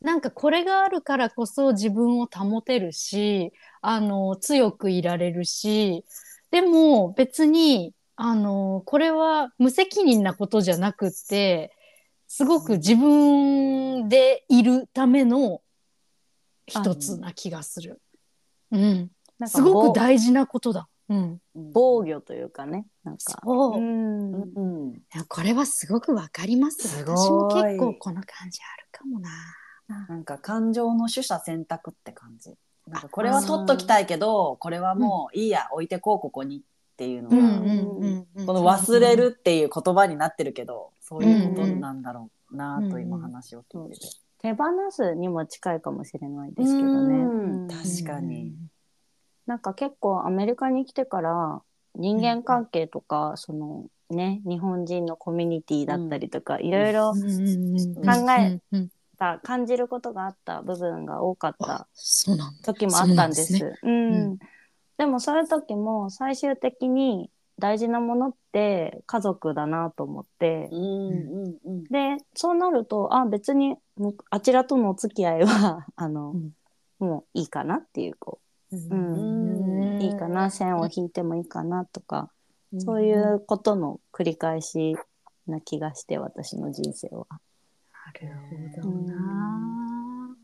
[0.00, 6.04] なんかこれがあるからこそ自分を保てるし、あの、強くいられるし、
[6.50, 11.73] でも別に、あの、これは無責任なことじゃなくって、
[12.36, 15.60] すごく自分でいるための
[16.66, 18.02] 一つな気がする。
[18.72, 19.10] うん。
[19.38, 20.88] なんかすご防く大事なことだ。
[21.08, 21.38] うん。
[21.54, 23.40] 防御というかねなんか。
[23.44, 23.80] そう。
[23.80, 24.60] んう
[24.90, 26.88] んいやこれはすごくわかります。
[26.88, 29.30] すごい私も結構この感じあるかもな。
[30.08, 32.56] なんか感情の取捨選択って感じ。
[32.88, 36.60] なんかこれは取っときたいけど、これはもういいや、置いてこうここにっ
[36.96, 44.06] ていうのが、うんこの忘れるっていう言葉になってるけど、そういうことなんだろうなと今話を聞いてて。
[44.38, 47.68] 手放すにも近いかもしれないですけどね。
[47.68, 48.54] 確かに。
[49.46, 51.62] なんか結構アメリカに来てから
[51.94, 61.86] 人間関係とか、そのね日本人のコミュニティだったりとか、いろいろ考考えうんうんた感じることがあった部分が多かった。
[62.64, 63.74] 時もあったんです。
[63.82, 64.38] うん
[64.96, 71.84] でもそういう時も最終的に大事なものって家族だなと思って、うんうんうん。
[71.84, 76.50] でそうなるとあ別にむあちらとのお付き合いは あの、うん
[77.00, 78.40] もういいかなっていうこ
[78.72, 82.30] う、ううんんいいかな線を引いてもいいかなとか、
[82.78, 84.96] そういうことの繰り返し
[85.46, 87.26] な気がして私の人生は。
[87.30, 88.34] なる
[88.80, 90.36] ほどな。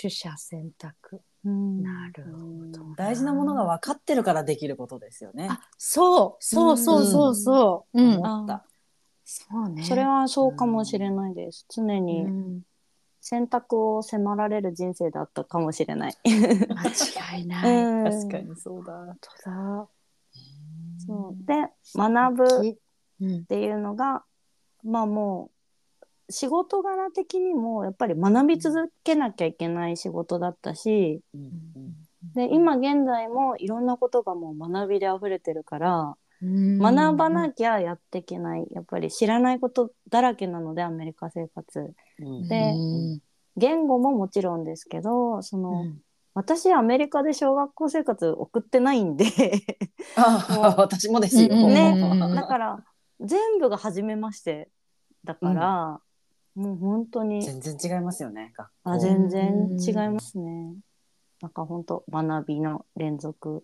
[0.00, 1.20] 取捨選択。
[1.46, 2.30] うんなるほ
[2.72, 2.94] どな。
[2.96, 5.46] 大事なものが分かってるからできることですよね。
[5.48, 8.02] あ、そう、そうそうそうそう。
[8.02, 8.16] うん。
[8.18, 8.64] 思った。
[9.24, 9.82] そうね。
[9.84, 11.64] それはそうかもしれないです。
[11.68, 12.62] 常うにん
[13.20, 16.16] 選択を迫られる人生だったかもしれない。
[16.24, 17.82] 間違いない。
[17.84, 18.92] うん確かにそうだ。
[18.92, 19.88] 本当だ。
[21.06, 22.74] そうで学ぶっ
[23.20, 23.44] うん。
[23.46, 24.24] ていうのが
[24.84, 25.55] まあもう
[26.28, 31.40] 仕事柄的にもやっぱり学び続けなきゃいけない仕事だったしうん。
[31.42, 31.94] うん。
[32.34, 38.66] で今現在もいろんなことがもう学びで溢れてるから学ばなきゃやっていけない。
[38.72, 41.94] やっぱり知らないことだらけなのでアメリカ生活。
[42.18, 42.48] うん。
[42.48, 42.74] で
[43.56, 45.86] 言語ももちろんですけどその、
[46.34, 49.24] 私アメリカで小学校生活送ってないんで。
[50.16, 51.48] あ 私もですよ。
[51.50, 51.94] うんね。
[51.98, 52.34] うん。
[52.34, 52.84] だから
[53.20, 54.68] 全部が初めまして
[55.24, 56.00] だから、
[56.56, 58.52] もう本当に全然違いますよね。
[58.56, 60.74] 学校あ全然違いますね。
[61.42, 63.60] なんか本当学びの連続っ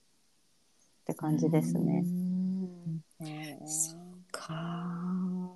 [1.06, 2.04] て感じですね。
[3.20, 5.52] へーか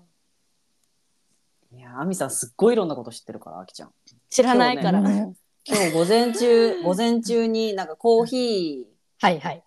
[1.73, 3.91] いや、アミさんすっごいいろんなこと知ってるから、あきちゃん。
[4.31, 5.01] 知らないから。
[5.01, 8.87] 今日今日午前中、 午前中になんかコーヒ
[9.21, 9.63] はいはい。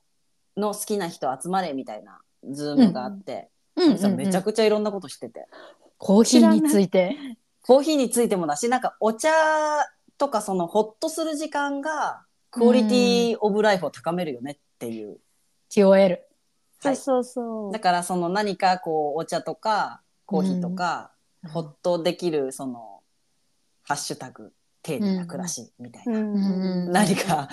[0.58, 5.48] ーの好きな人集まれみたいな Zoom があって、うんめちゃくちゃいろんなこと知ってて。
[6.00, 7.16] コーヒーについて。
[7.70, 9.30] コーヒーについてもだし、なんかお茶
[10.18, 15.20] とかそのホッとする時間が quality of life を高めるよねっていう。
[15.70, 16.18] QOL。
[16.82, 17.72] そうそうそう。
[17.72, 21.12] だからその何かこうお茶とかコーヒーとか、
[21.48, 23.02] ほっとできるその
[23.84, 24.52] ハッシュタグ
[24.82, 27.50] 丁寧な暮らしみたいな、何か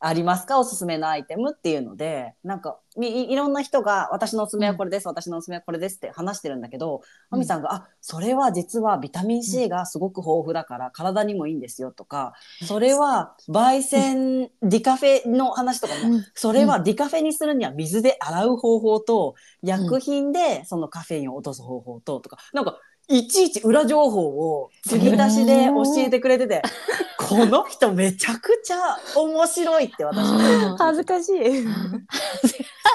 [0.00, 0.58] ありますか？
[0.58, 7.38] おすすめのアイテムっていうのでなんかいいろんな人が私のおすすめはこれです、私のおすすめはこれですって話してるんだけどうん。
[7.38, 12.32] 亜美さんが、あそれは実はビタミン C がすごく豊富だから体にもいいんですよとか
[12.64, 22.78] それは焙煎ディカフェの話とかもそれはディカフェにするには水で洗う方法と、薬品でそのカフェインを落とす方法と、とか、なんか、
[23.10, 26.62] いちいち裏情報を継ぎ足しで教えてくれてて、
[27.18, 28.76] この人めちゃくちゃ
[29.16, 30.18] 面白いって私。
[30.28, 31.66] は恥ずかしい。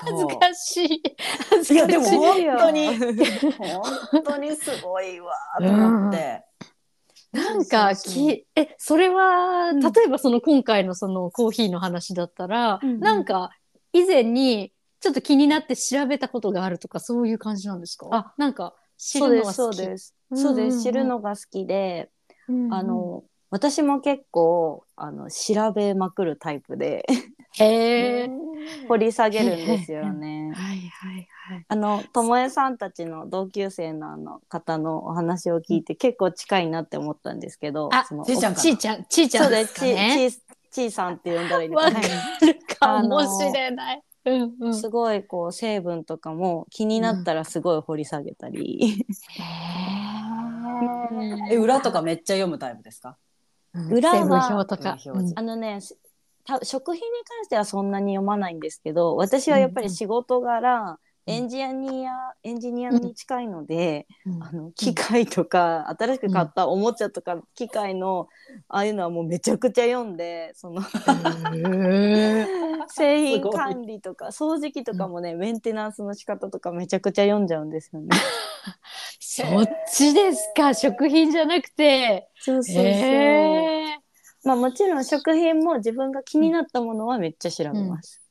[0.05, 1.03] 恥ずかしい。
[1.49, 1.77] 恥ずい。
[1.77, 2.17] や、でもかしい。
[2.47, 6.43] 本当に、本当にすごいわと思って。
[7.33, 8.29] なんかそうそうそう。
[8.29, 9.79] きえそれはうん。
[9.81, 12.99] 例えばその今回のそのコーヒーの話だったら、うんうん。
[13.01, 13.49] なんか
[13.91, 18.07] 以前にちょっと気になって調べたことがあるとかそういう感じなんですか？
[18.11, 18.33] あ。
[18.37, 19.55] なんか知そうです、るのが好き。
[19.55, 20.15] そうです。
[20.33, 20.83] そうです。
[20.83, 22.09] 知るのが好きで、
[22.71, 27.05] あの、私も結構、あの、調べまくるタイプで、
[27.57, 28.29] へえ
[28.87, 30.51] 掘り下げるんですよね。
[30.53, 31.65] はいはいはい。
[31.67, 40.41] あの、ともえさんたちの同級生のあの方のお話を聞いて、結構近いなって思ったんですけど、あちいちゃんかちいちゃんちいちゃんですすかち、ねち、
[40.71, 42.07] ちいさんって呼んだらいいのわかかな。
[42.47, 44.75] るかあのもしれない、うんうん。
[44.75, 49.05] すごいこう成分とかも気になったらすごい掘り下げたり、
[51.51, 53.17] え、裏とかめっちゃ読むタイプですか？
[53.91, 54.97] 裏は成分表とか。
[54.99, 55.79] 成分表示あのね
[56.63, 60.97] 食品に関してはそんなに読まないんですけど私はやっぱり仕事柄、うん
[61.27, 62.11] エンジニア
[62.43, 64.43] エンジニアに近いので、うん。
[64.43, 68.27] あの機械とか、新しく買ったおもちゃとか機械の
[68.67, 70.81] ああいうのはもうめちゃくちゃ読んでその
[72.87, 78.09] 製品管理とか掃除機とかもね、メンテナンスの仕方とかめちゃくちゃ読んじゃうんですよね。
[79.19, 80.73] そっちですか？
[80.73, 82.29] 食品じゃなくて。
[82.39, 82.85] そうそうそう。
[82.85, 83.97] へ
[84.43, 88.21] まあもちろん食品も自分が気になったものはめっちゃ調べます。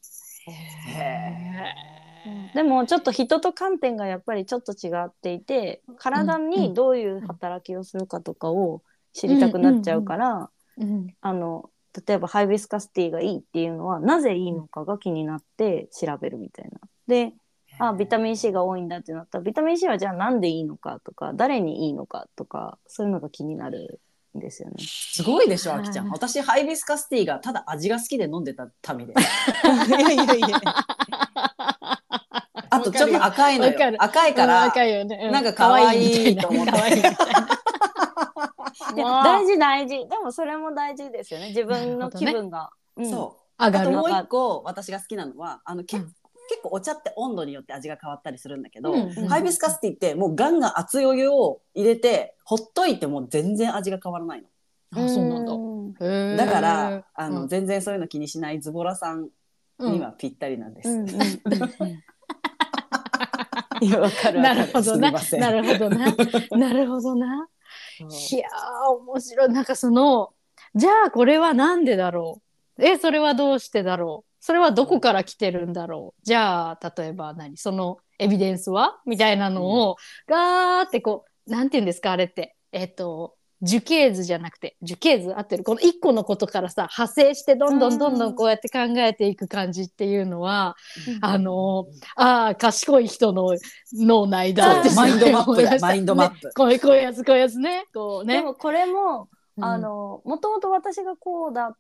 [2.55, 11.71] でもちょっと人と観点がやっぱりちょっと違っていて体にどういう働きをするかとかを知りたくなっちゃうから、うんあの
[12.07, 16.81] 例えばハイビスカスティーがいいっていうのはなぜいいのかが気になって調べるみたいな。
[17.07, 17.35] で
[17.79, 24.01] あビタミン C が多いんだってなったらビタミン C はじゃあなんでいいのかとか誰にいいのかとかそういうのが気になる
[24.37, 24.77] んですよね。
[24.79, 26.07] すごいでしょ、あきちゃん。
[26.07, 29.15] はい私、ハイビスカスティーがただ味が好きで飲んでた民で。
[29.89, 30.49] いやいやいや。
[32.75, 33.67] あと、ちょっと赤いの。
[33.99, 35.29] 赤いから、赤いよね。
[35.29, 36.73] うなんか可愛いと思って
[38.95, 40.09] 大事大事。
[40.09, 41.49] でもそれも大事ですよね。
[41.49, 42.71] 自分の気分が。
[42.97, 43.11] うん。
[43.11, 43.65] そう。
[43.65, 46.15] 上がるあともう一個私が好きなのはあのけ、うん。
[46.49, 49.01] 結構お茶って温度によって味が変わったりするんだけど、うん。
[49.03, 54.49] うんハイビスカスティーってもうガンガン熱いお湯を入れてほっといても全然味が変わらないの。
[55.05, 56.45] あ、そうなんだ。
[56.47, 57.49] だから、あの、うん。
[57.49, 59.29] 全然そういうの気にしないズボラさん
[59.81, 60.89] にはぴったりなんです。
[63.85, 65.11] いやわかるなるほどな。
[65.13, 66.07] なるほどな。
[66.53, 67.49] なるほどな。
[68.01, 69.49] いやー、面白い。
[69.51, 70.33] なんかその、
[70.75, 72.41] じゃあこれはなんでだろ
[72.79, 72.85] う？
[72.85, 74.31] え、それはどうしてだろう？
[74.41, 76.21] それはどこから来てるんだろう？
[76.25, 77.57] じゃあ、例えば何？
[77.57, 79.01] そのエビデンスは？
[79.07, 82.57] みたいなのを、ガーってこう、なんて言うんですかあれって。
[82.73, 85.65] えっ、と、樹形図じゃなくて、樹形図合ってる。
[85.65, 90.77] この一個のことからさ、派生してどんどんどんどんこうやって考えていく感じっていうのは、
[91.21, 91.87] あの
[92.17, 93.57] ああ、賢い人の
[93.93, 95.79] 脳内だってマインドマップだ。
[95.81, 96.47] マインドマップ。
[96.47, 97.87] ねこういうやつ、こういうやつね。
[97.93, 98.37] こうね。
[98.37, 99.65] でもこれも、うん。
[99.65, 101.77] あのもともと私がこうだっ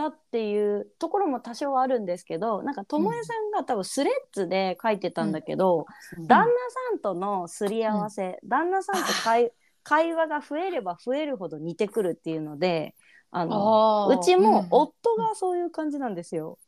[0.00, 5.84] たっていうところも多少はあるんですけどなんかともえさんが多分スレッズで書いてたんだけど、
[6.26, 9.52] 旦那さんとのすり合わせ、旦那さんと会
[9.82, 12.94] 会話が増えれば増えるほど似てくるっていうので
[13.30, 16.58] あのうちもうん夫がそういう感じなんですよ。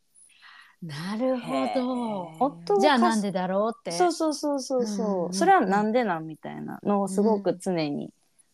[0.83, 2.81] なるほど。
[2.81, 3.93] じゃあなんでだろうって。
[3.93, 8.11] そうそうそうそうそう、うんうんうんそれはなんでなんみたいなのをすごく常に、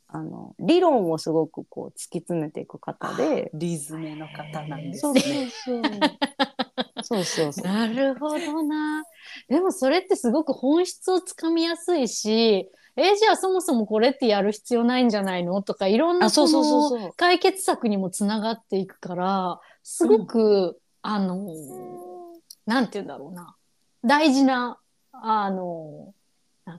[0.09, 3.51] あの理論をすごくこう突き詰めていく方で。
[3.55, 5.21] リズムの方なんですそうね。
[5.65, 5.83] そうそう。
[7.03, 7.65] そうそうそう。
[7.73, 9.05] なるほどな。
[9.49, 12.71] でもそれってすごく本質をつかみやすいし、
[13.01, 15.63] えじゃあそもそもこれってやる必要ないんじゃないの？
[15.63, 16.47] とかいろんなあそ
[17.17, 21.47] 解決策にもつながっていくからすごく、あの
[22.67, 23.55] なんて言うんだろうな
[24.05, 24.79] 大事な
[25.13, 26.13] あの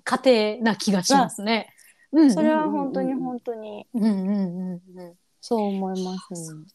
[0.04, 1.74] 過程な気がしますね。
[2.12, 6.66] うんそれは本当にうん本当にうんうんうんうんそう思います、ね。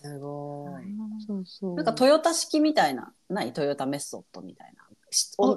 [0.00, 1.26] すごい。
[1.26, 1.74] そうそう。
[1.74, 3.52] なんかトヨタ式みたいな、ない？
[3.52, 4.84] トヨタメソッドみたいな。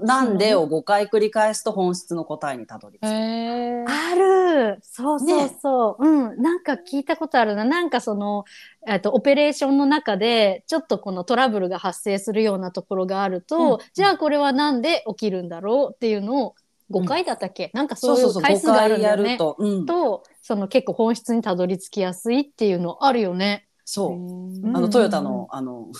[0.03, 3.05] なんでを5回繰り返すと本質の答えにたどり着く。
[3.07, 8.45] あるそうそうそう、うんなんか聞いたことあるななんかその、
[8.87, 16.55] えっとオペレーションの中でちょっとこのトラブルが発生するようなところがあると、うんじゃあこれはなんで起きるんだろうっていうのを
[16.91, 19.31] 5回だったっけ、なんかそそうそう、そうういう回5数があるんだよね。
[19.33, 19.55] ると。
[19.57, 19.85] うん。
[19.85, 23.67] とその結構本質にたどり着きやすいっていうのあるよね。
[23.85, 24.13] そう。
[24.13, 25.91] うんあの、トヨタの、あの、うん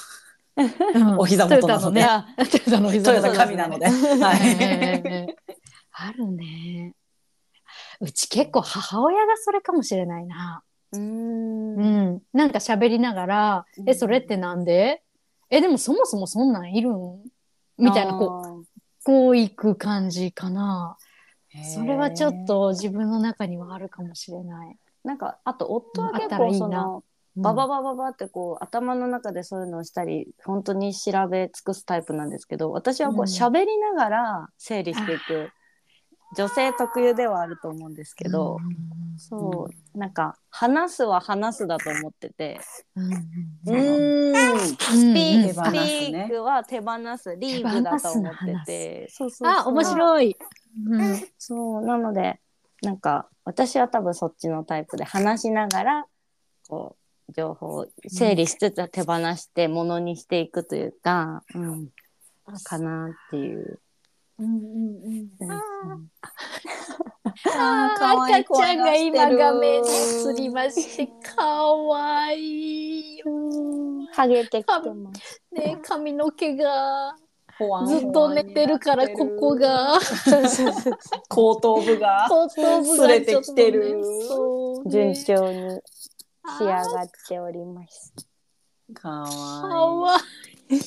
[1.18, 3.86] お膝元なのでトヨタの膝トヨタ元神なので。
[3.86, 3.92] は
[4.36, 5.08] えい。
[5.08, 5.36] え
[5.94, 6.94] あるね。
[8.00, 10.64] うち結構母親がそれかもしれないな。
[10.94, 12.22] うーんうん。
[12.34, 15.04] なんか喋りながら、え、それってなんで？
[15.50, 17.24] え、でもそもそもそんなんいるん？
[17.78, 18.66] みたいな、こう、
[19.04, 20.98] こういく感じかな。
[21.64, 24.78] それはちょっと自分の中にはあるかもしれない。
[25.04, 27.04] なんかあと夫は結たらいいな構その
[27.36, 35.50] バババババってこう頭の中でそういうのをしたり本当に調べ尽くすタイプなんですけど私はこう喋りながら整理していく
[36.36, 38.58] 女性特有ではあると思うんですけど、
[39.18, 42.60] そうなんか話すは話すだと思ってて
[42.96, 43.12] うん。
[43.66, 49.50] ススピークは手放すリーブだと思っててそうそうそう。
[49.50, 50.38] あ、面白い。
[50.88, 51.28] うん。
[51.38, 52.40] そうなので
[52.82, 56.06] なんか私は多分そっちのタイプで話しながら
[56.70, 57.01] こう
[57.32, 61.90] 情報を整理しつつ手放してものにしていくというか、うん、
[62.64, 63.80] かなっていう。
[67.54, 73.26] あ可愛い赤ちゃんが今画面に映りまして、かわいいよ。
[74.14, 75.42] ハゲてきてます。
[75.52, 77.16] ね、髪の毛が
[77.86, 79.56] ずっと寝てるから、ここ。
[79.56, 80.00] が。
[81.30, 82.28] 後頭部が。
[82.28, 85.82] 後頭部すれてきてるちょっとねそうね順調に
[86.58, 88.14] 仕上がっております。
[88.94, 90.18] かかわわ
[90.70, 90.80] いい。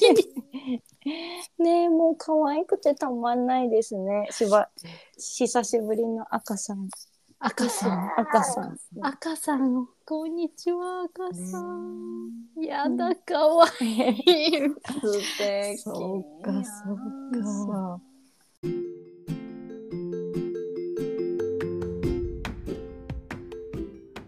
[1.63, 4.27] ねえもう可愛くてたまんないですね。
[4.31, 4.71] しば
[5.17, 6.89] 久しぶりの赤さん。
[7.39, 8.21] 赤さん。
[8.21, 8.79] 赤さん。
[9.03, 12.31] 赤さん、こんにちは、赤さん。
[12.57, 13.89] やだ、かわいい。
[13.91, 14.69] いい。
[15.03, 15.79] 素敵。
[15.79, 18.01] そうか、そうか。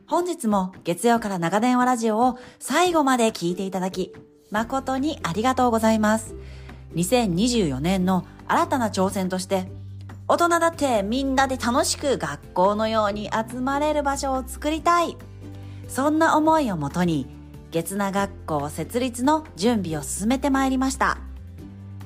[0.09, 4.13] 本日も月曜から長電話ラジオを最後まで聞いていただき、
[4.53, 6.37] 誠にありがとうございます。
[6.95, 9.67] 2024年の新たな挑戦として、
[10.29, 15.17] 大人だってみんなで楽しく学校のように集まれる場所を作りたい。
[15.89, 17.27] そんな思いをもとに、
[17.73, 21.19] 月名学校設立の準備を進めてまいりました。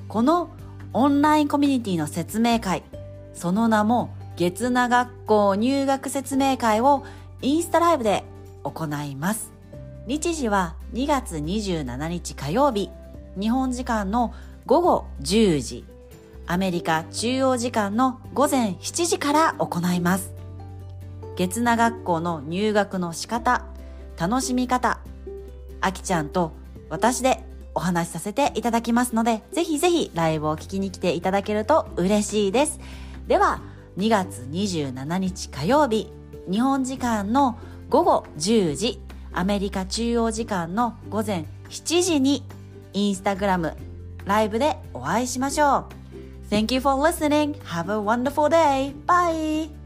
[0.08, 0.48] この
[0.94, 2.82] オンラインコミュニティの説明会、
[3.34, 7.04] その名も月名学校入学説明会を
[7.42, 8.24] インスタライブで
[8.64, 9.50] 行います。
[10.06, 12.90] 日時は2月27日火曜日、
[13.38, 14.34] 日本時間の
[14.66, 15.84] 午後10時、
[16.46, 20.34] アメリカ中央時間の午前7時から行います。
[21.36, 23.64] 月名学校の入学の仕方、
[24.18, 25.00] 楽しみ方、
[25.80, 26.52] あきちゃんと
[26.90, 27.42] 私で
[27.74, 32.80] お話しさせていただきますので、ぜひぜひライブを聞きに来ていただけると嬉しいです。
[33.28, 33.62] では、
[33.96, 36.12] 2月27日火曜日、
[36.48, 37.58] 日本時間の
[37.88, 39.00] 午後10時、
[39.32, 42.44] アメリカ中央時間の午前7時に、
[42.92, 43.76] インスタグラム、
[44.24, 46.00] ライブでお会いしましょう。
[46.50, 47.60] Thank you for listening.
[47.62, 48.94] Have a wonderful day.
[49.06, 49.79] Bye.